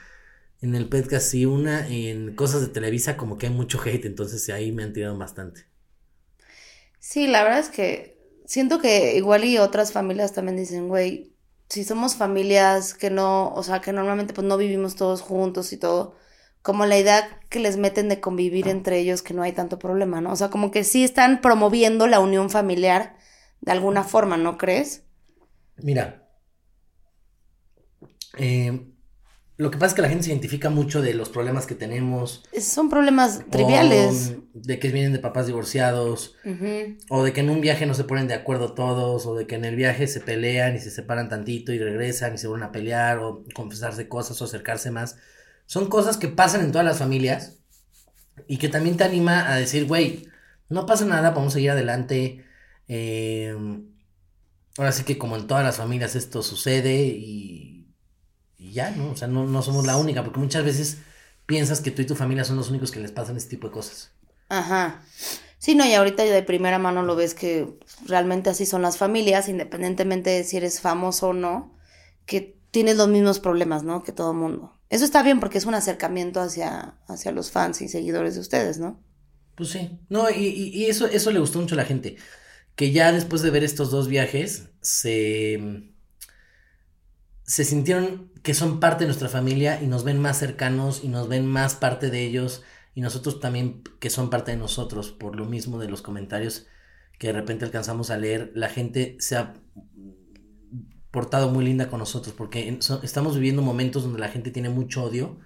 En 0.61 0.73
el 0.73 0.87
podcast 0.87 1.27
sí 1.27 1.45
una. 1.45 1.85
En 1.89 2.33
cosas 2.33 2.61
de 2.61 2.67
Televisa 2.67 3.17
como 3.17 3.37
que 3.37 3.47
hay 3.47 3.51
mucho 3.51 3.77
hate. 3.83 4.05
Entonces 4.05 4.47
ahí 4.47 4.71
me 4.71 4.83
han 4.83 4.93
tirado 4.93 5.17
bastante. 5.17 5.65
Sí, 6.97 7.27
la 7.27 7.43
verdad 7.43 7.59
es 7.59 7.67
que 7.67 8.21
siento 8.45 8.79
que 8.79 9.17
igual 9.17 9.43
y 9.43 9.57
otras 9.57 9.91
familias 9.91 10.31
también 10.31 10.55
dicen, 10.55 10.87
güey, 10.87 11.33
si 11.67 11.83
somos 11.83 12.15
familias 12.15 12.93
que 12.93 13.09
no, 13.09 13.53
o 13.53 13.63
sea, 13.63 13.81
que 13.81 13.91
normalmente 13.91 14.33
pues 14.33 14.47
no 14.47 14.55
vivimos 14.55 14.95
todos 14.95 15.19
juntos 15.19 15.73
y 15.73 15.77
todo, 15.77 16.15
como 16.61 16.85
la 16.85 16.97
idea 16.97 17.41
que 17.49 17.59
les 17.59 17.75
meten 17.75 18.07
de 18.07 18.21
convivir 18.21 18.69
entre 18.69 18.97
ellos, 18.99 19.21
que 19.23 19.33
no 19.33 19.41
hay 19.41 19.51
tanto 19.51 19.77
problema, 19.77 20.21
¿no? 20.21 20.31
O 20.31 20.37
sea, 20.37 20.49
como 20.49 20.71
que 20.71 20.85
sí 20.85 21.03
están 21.03 21.41
promoviendo 21.41 22.07
la 22.07 22.21
unión 22.21 22.49
familiar 22.49 23.17
de 23.61 23.71
alguna 23.71 24.03
forma, 24.03 24.37
¿no 24.37 24.57
crees? 24.57 25.03
Mira, 25.77 26.23
Eh, 28.39 28.85
lo 29.57 29.71
que 29.71 29.79
pasa 29.79 29.87
es 29.87 29.93
que 29.95 30.01
la 30.03 30.09
gente 30.09 30.25
se 30.25 30.29
identifica 30.29 30.69
mucho 30.69 31.01
de 31.01 31.15
los 31.15 31.29
problemas 31.29 31.65
que 31.65 31.73
tenemos. 31.73 32.43
Son 32.61 32.89
problemas 32.89 33.43
triviales. 33.49 34.35
de 34.53 34.79
que 34.79 34.89
vienen 34.89 35.13
de 35.13 35.19
papás 35.19 35.47
divorciados. 35.47 36.35
O 37.09 37.23
de 37.23 37.33
que 37.33 37.41
en 37.41 37.49
un 37.49 37.61
viaje 37.61 37.87
no 37.87 37.95
se 37.95 38.03
ponen 38.03 38.27
de 38.27 38.35
acuerdo 38.35 38.73
todos. 38.73 39.25
O 39.25 39.33
de 39.35 39.47
que 39.47 39.55
en 39.55 39.65
el 39.65 39.75
viaje 39.75 40.05
se 40.05 40.19
pelean 40.19 40.75
y 40.75 40.79
se 40.79 40.91
separan 40.91 41.29
tantito 41.29 41.71
y 41.73 41.79
regresan 41.79 42.35
y 42.35 42.37
se 42.37 42.47
vuelven 42.47 42.67
a 42.69 42.71
pelear. 42.71 43.17
O 43.19 43.43
confesarse 43.55 44.07
cosas 44.07 44.39
o 44.41 44.45
acercarse 44.45 44.91
más. 44.91 45.17
Son 45.65 45.89
cosas 45.89 46.17
que 46.17 46.27
pasan 46.27 46.61
en 46.61 46.71
todas 46.71 46.85
las 46.85 46.99
familias. 46.99 47.57
Y 48.47 48.57
que 48.57 48.69
también 48.69 48.97
te 48.97 49.03
anima 49.05 49.51
a 49.51 49.55
decir, 49.55 49.87
güey, 49.87 50.27
no 50.69 50.85
pasa 50.85 51.05
nada, 51.05 51.33
podemos 51.33 51.53
seguir 51.53 51.71
adelante. 51.71 52.45
Eh, 52.87 53.55
ahora 54.77 54.91
sí 54.91 55.03
que 55.03 55.17
como 55.17 55.35
en 55.35 55.47
todas 55.47 55.63
las 55.63 55.77
familias 55.77 56.15
esto 56.15 56.41
sucede 56.43 56.95
y 57.05 57.77
y 58.57 58.71
ya, 58.71 58.91
¿no? 58.91 59.11
O 59.11 59.15
sea, 59.15 59.27
no, 59.27 59.61
somos 59.61 59.85
la 59.85 59.97
única, 59.97 60.23
porque 60.23 60.39
muchas 60.39 60.65
veces 60.65 60.97
piensas 61.45 61.81
que 61.81 61.91
tú 61.91 62.01
y 62.01 62.05
tu 62.05 62.15
familia 62.15 62.43
son 62.43 62.57
los 62.57 62.69
únicos 62.69 62.91
que 62.91 62.99
les 62.99 63.11
pasan 63.11 63.37
este 63.37 63.51
tipo 63.51 63.67
de 63.67 63.73
cosas. 63.73 64.11
Ajá. 64.49 65.01
Sí, 65.59 65.75
no, 65.75 65.85
y 65.85 65.93
ahorita 65.93 66.23
de 66.23 66.43
primera 66.43 66.79
mano 66.79 67.03
lo 67.03 67.15
ves 67.15 67.33
que 67.33 67.77
realmente 68.05 68.49
así 68.49 68.65
son 68.65 68.81
las 68.81 68.97
familias, 68.97 69.49
independientemente 69.49 70.29
de 70.29 70.43
si 70.43 70.57
eres 70.57 70.81
famoso 70.81 71.29
o 71.29 71.33
no, 71.33 71.75
que 72.25 72.57
tienes 72.71 72.97
los 72.97 73.07
mismos 73.07 73.39
problemas, 73.39 73.83
¿no? 73.83 74.03
Que 74.03 74.11
todo 74.11 74.33
mundo. 74.33 74.73
Eso 74.89 75.05
está 75.05 75.23
bien 75.23 75.39
porque 75.39 75.57
es 75.57 75.65
un 75.65 75.73
acercamiento 75.73 76.39
hacia, 76.39 76.95
hacia 77.07 77.31
los 77.31 77.51
fans 77.51 77.81
y 77.81 77.89
seguidores 77.89 78.35
de 78.35 78.41
ustedes, 78.41 78.79
¿no? 78.79 78.99
Pues 79.55 79.69
sí. 79.69 79.99
No, 80.09 80.29
y, 80.29 80.45
y 80.45 80.85
eso, 80.85 81.07
eso 81.07 81.31
le 81.31 81.39
gustó 81.39 81.59
mucho 81.59 81.75
a 81.75 81.77
la 81.77 81.85
gente. 81.85 82.17
Que 82.77 82.93
ya 82.93 83.11
después 83.11 83.41
de 83.41 83.49
ver 83.49 83.65
estos 83.65 83.91
dos 83.91 84.07
viajes, 84.07 84.69
se 84.81 85.91
se 87.43 87.63
sintieron 87.63 88.29
que 88.43 88.53
son 88.53 88.79
parte 88.79 89.03
de 89.05 89.07
nuestra 89.07 89.29
familia 89.29 89.81
y 89.81 89.87
nos 89.87 90.03
ven 90.03 90.19
más 90.19 90.37
cercanos 90.37 91.01
y 91.03 91.07
nos 91.07 91.29
ven 91.29 91.45
más 91.45 91.75
parte 91.75 92.09
de 92.09 92.25
ellos 92.25 92.63
y 92.93 93.01
nosotros 93.01 93.39
también 93.39 93.83
que 93.99 94.09
son 94.09 94.29
parte 94.29 94.51
de 94.51 94.57
nosotros 94.57 95.11
por 95.11 95.35
lo 95.37 95.45
mismo 95.45 95.79
de 95.79 95.87
los 95.87 96.01
comentarios 96.01 96.67
que 97.17 97.27
de 97.27 97.33
repente 97.33 97.63
alcanzamos 97.63 98.09
a 98.09 98.17
leer 98.17 98.51
la 98.53 98.67
gente 98.67 99.15
se 99.19 99.37
ha 99.37 99.53
portado 101.09 101.49
muy 101.49 101.63
linda 101.63 101.89
con 101.89 101.99
nosotros 101.99 102.35
porque 102.37 102.77
estamos 103.01 103.35
viviendo 103.35 103.61
momentos 103.61 104.03
donde 104.03 104.19
la 104.19 104.27
gente 104.27 104.51
tiene 104.51 104.69
mucho 104.69 105.05
odio 105.05 105.39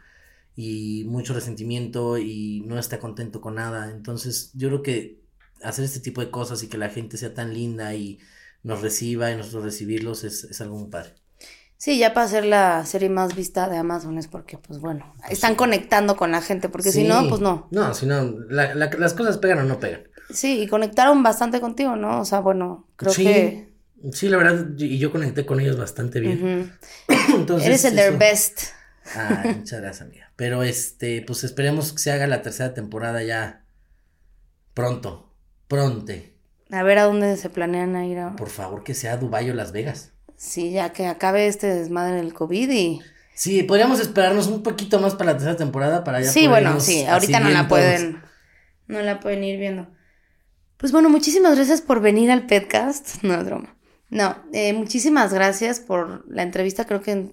y 0.56 1.06
mucho 1.06 1.34
resentimiento 1.34 2.18
y 2.18 2.62
no 2.66 2.78
está 2.78 3.00
contento 3.00 3.40
con 3.42 3.56
nada. 3.56 3.90
Entonces 3.92 4.52
yo 4.54 4.68
creo 4.68 4.84
que 4.84 5.21
hacer 5.64 5.86
este 5.86 6.00
tipo 6.00 6.22
de 6.22 6.32
cosas 6.32 6.64
y 6.64 6.68
que 6.68 6.78
la 6.78 6.90
gente 6.90 7.18
sea 7.18 7.34
tan 7.34 7.54
linda 7.54 7.94
y 7.96 8.20
nos 8.64 8.82
reciba 8.82 9.32
y 9.32 9.38
nosotros 9.38 9.64
recibirlos 9.64 10.24
es, 10.24 10.44
es 10.46 10.62
algo 10.62 10.78
muy 10.78 10.90
padre 10.90 11.16
Sí, 11.82 11.98
ya 11.98 12.14
para 12.14 12.28
ser 12.28 12.46
la 12.46 12.86
serie 12.86 13.10
más 13.10 13.36
vista 13.36 13.68
de 13.68 13.76
Amazon 13.76 14.20
es 14.20 14.28
porque, 14.28 14.56
pues 14.56 14.80
bueno, 14.80 15.16
están 15.32 15.56
conectando 15.56 16.16
con 16.16 16.32
la 16.32 16.40
gente, 16.40 16.70
porque 16.70 16.92
si 16.92 17.06
no, 17.06 17.28
pues 17.28 17.42
no. 17.42 17.68
No, 17.72 17.96
si 17.96 18.06
no, 18.06 18.36
las 18.50 19.14
cosas 19.16 19.40
pegan 19.40 19.58
o 19.58 19.64
no 19.64 19.80
pegan. 19.80 20.04
Sí, 20.30 20.62
y 20.62 20.68
conectaron 20.68 21.24
bastante 21.24 21.60
contigo, 21.60 21.96
¿no? 21.96 22.22
O 22.22 22.26
sea, 22.26 22.40
bueno, 22.40 22.88
creo 22.98 23.12
que... 23.16 23.74
Sí, 24.12 24.30
la 24.30 24.38
verdad, 24.38 24.68
y 24.78 25.00
yo 25.00 25.12
conecté 25.12 25.44
con 25.44 25.60
ellos 25.60 25.76
bastante 25.76 26.20
bien. 26.20 26.72
Entonces, 27.34 27.68
Eres 27.68 27.86
el 27.86 27.96
their 27.96 28.16
best. 28.16 28.62
Ah, 29.16 29.42
muchas 29.58 29.82
gracias, 29.82 30.08
amiga. 30.08 30.32
Pero 30.36 30.62
este, 30.62 31.24
pues 31.26 31.44
esperemos 31.44 31.94
que 31.94 32.00
se 32.00 32.12
haga 32.12 32.28
la 32.28 32.44
tercera 32.44 32.76
temporada 32.76 33.24
ya 33.24 33.66
pronto, 34.76 35.31
pronte. 35.72 36.34
A 36.70 36.84
ver 36.84 37.00
a 37.00 37.06
dónde 37.06 37.38
se 37.38 37.50
planean 37.50 37.96
ir 38.04 38.20
ahora. 38.20 38.36
Por 38.36 38.50
favor, 38.50 38.84
que 38.84 38.94
sea 38.94 39.16
Dubái 39.16 39.50
o 39.50 39.54
Las 39.54 39.72
Vegas. 39.72 40.12
Sí, 40.36 40.72
ya 40.72 40.92
que 40.92 41.08
acabe 41.08 41.48
este 41.48 41.68
desmadre 41.68 42.18
del 42.18 42.34
COVID 42.34 42.70
y... 42.70 43.02
Sí, 43.34 43.64
podríamos 43.64 44.02
esperarnos 44.02 44.48
un 44.48 44.64
poquito 44.64 45.00
más 45.00 45.16
para 45.16 45.32
la 45.32 45.38
tercera 45.38 45.56
temporada 45.56 46.04
para 46.04 46.20
ya 46.20 46.30
Sí, 46.30 46.48
bueno, 46.48 46.80
sí, 46.82 47.06
ahorita 47.06 47.40
no 47.40 47.50
la 47.50 47.70
pueden... 47.70 48.22
No 48.88 49.02
la 49.02 49.22
pueden 49.22 49.46
ir 49.46 49.58
viendo. 49.58 49.88
Pues 50.76 50.92
bueno, 50.92 51.10
muchísimas 51.10 51.56
gracias 51.56 51.80
por 51.80 52.02
venir 52.02 52.30
al 52.32 52.48
podcast. 52.48 53.16
No, 53.24 53.42
broma. 53.44 53.78
No, 54.10 54.36
eh, 54.52 54.74
muchísimas 54.74 55.34
gracias 55.34 55.80
por 55.80 56.26
la 56.28 56.44
entrevista. 56.44 56.84
Creo 56.84 57.02
que 57.02 57.32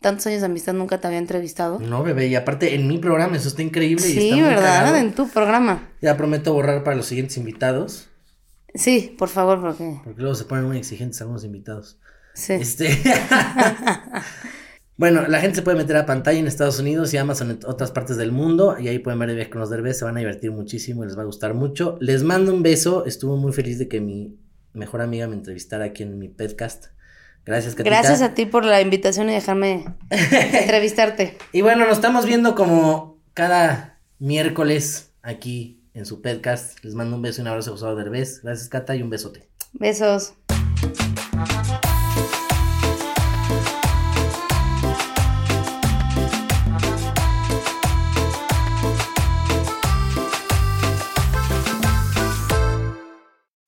tantos 0.00 0.26
años 0.26 0.40
de 0.40 0.46
amistad 0.46 0.74
nunca 0.74 1.00
te 1.00 1.06
había 1.06 1.18
entrevistado. 1.18 1.78
No, 1.78 2.02
bebé, 2.02 2.28
y 2.28 2.34
aparte 2.34 2.74
en 2.74 2.86
mi 2.86 2.98
programa, 2.98 3.36
eso 3.36 3.48
está 3.48 3.62
increíble. 3.62 4.02
Sí, 4.02 4.30
y 4.30 4.40
está 4.40 4.48
¿verdad? 4.48 4.98
en 4.98 5.12
tu 5.12 5.28
programa. 5.28 5.88
Ya 6.00 6.16
prometo 6.16 6.52
borrar 6.52 6.84
para 6.84 6.96
los 6.96 7.06
siguientes 7.06 7.36
invitados. 7.36 8.08
Sí, 8.74 9.14
por 9.18 9.28
favor, 9.28 9.60
porque... 9.60 10.00
Porque 10.04 10.20
luego 10.20 10.34
se 10.34 10.44
ponen 10.44 10.66
muy 10.66 10.78
exigentes 10.78 11.20
algunos 11.20 11.44
invitados. 11.44 11.98
Este... 12.48 12.96
bueno, 14.96 15.26
la 15.26 15.40
gente 15.40 15.56
se 15.56 15.62
puede 15.62 15.76
meter 15.76 15.96
a 15.96 16.06
pantalla 16.06 16.38
en 16.38 16.46
Estados 16.46 16.78
Unidos 16.78 17.12
y 17.12 17.16
Amazon 17.16 17.50
en 17.50 17.58
otras 17.66 17.90
partes 17.90 18.16
del 18.16 18.30
mundo. 18.30 18.76
Y 18.78 18.88
ahí 18.88 18.98
pueden 19.00 19.18
ver 19.18 19.30
el 19.30 19.36
viaje 19.36 19.50
con 19.50 19.60
los 19.60 19.70
derbes. 19.70 19.98
Se 19.98 20.04
van 20.04 20.16
a 20.16 20.20
divertir 20.20 20.52
muchísimo 20.52 21.02
y 21.02 21.06
les 21.06 21.18
va 21.18 21.22
a 21.22 21.26
gustar 21.26 21.54
mucho. 21.54 21.96
Les 22.00 22.22
mando 22.22 22.54
un 22.54 22.62
beso. 22.62 23.04
Estuvo 23.06 23.36
muy 23.36 23.52
feliz 23.52 23.78
de 23.78 23.88
que 23.88 24.00
mi 24.00 24.38
mejor 24.74 25.00
amiga 25.00 25.26
me 25.26 25.34
entrevistara 25.34 25.86
aquí 25.86 26.04
en 26.04 26.18
mi 26.18 26.28
podcast. 26.28 26.86
Gracias, 27.48 27.74
Catita. 27.74 27.96
Gracias 27.96 28.20
a 28.20 28.34
ti 28.34 28.44
por 28.44 28.66
la 28.66 28.82
invitación 28.82 29.30
y 29.30 29.32
dejarme 29.32 29.86
entrevistarte. 30.10 31.38
y 31.50 31.62
bueno, 31.62 31.86
nos 31.86 31.96
estamos 31.96 32.26
viendo 32.26 32.54
como 32.54 33.16
cada 33.32 33.98
miércoles 34.18 35.12
aquí 35.22 35.82
en 35.94 36.04
su 36.04 36.20
podcast. 36.20 36.84
Les 36.84 36.94
mando 36.94 37.16
un 37.16 37.22
beso 37.22 37.40
y 37.40 37.42
un 37.42 37.48
abrazo 37.48 37.70
a 37.70 37.72
Gustavo 37.72 37.96
Derbez. 37.96 38.42
Gracias, 38.42 38.68
Cata, 38.68 38.94
y 38.96 39.02
un 39.02 39.08
besote. 39.08 39.48
Besos. 39.72 40.34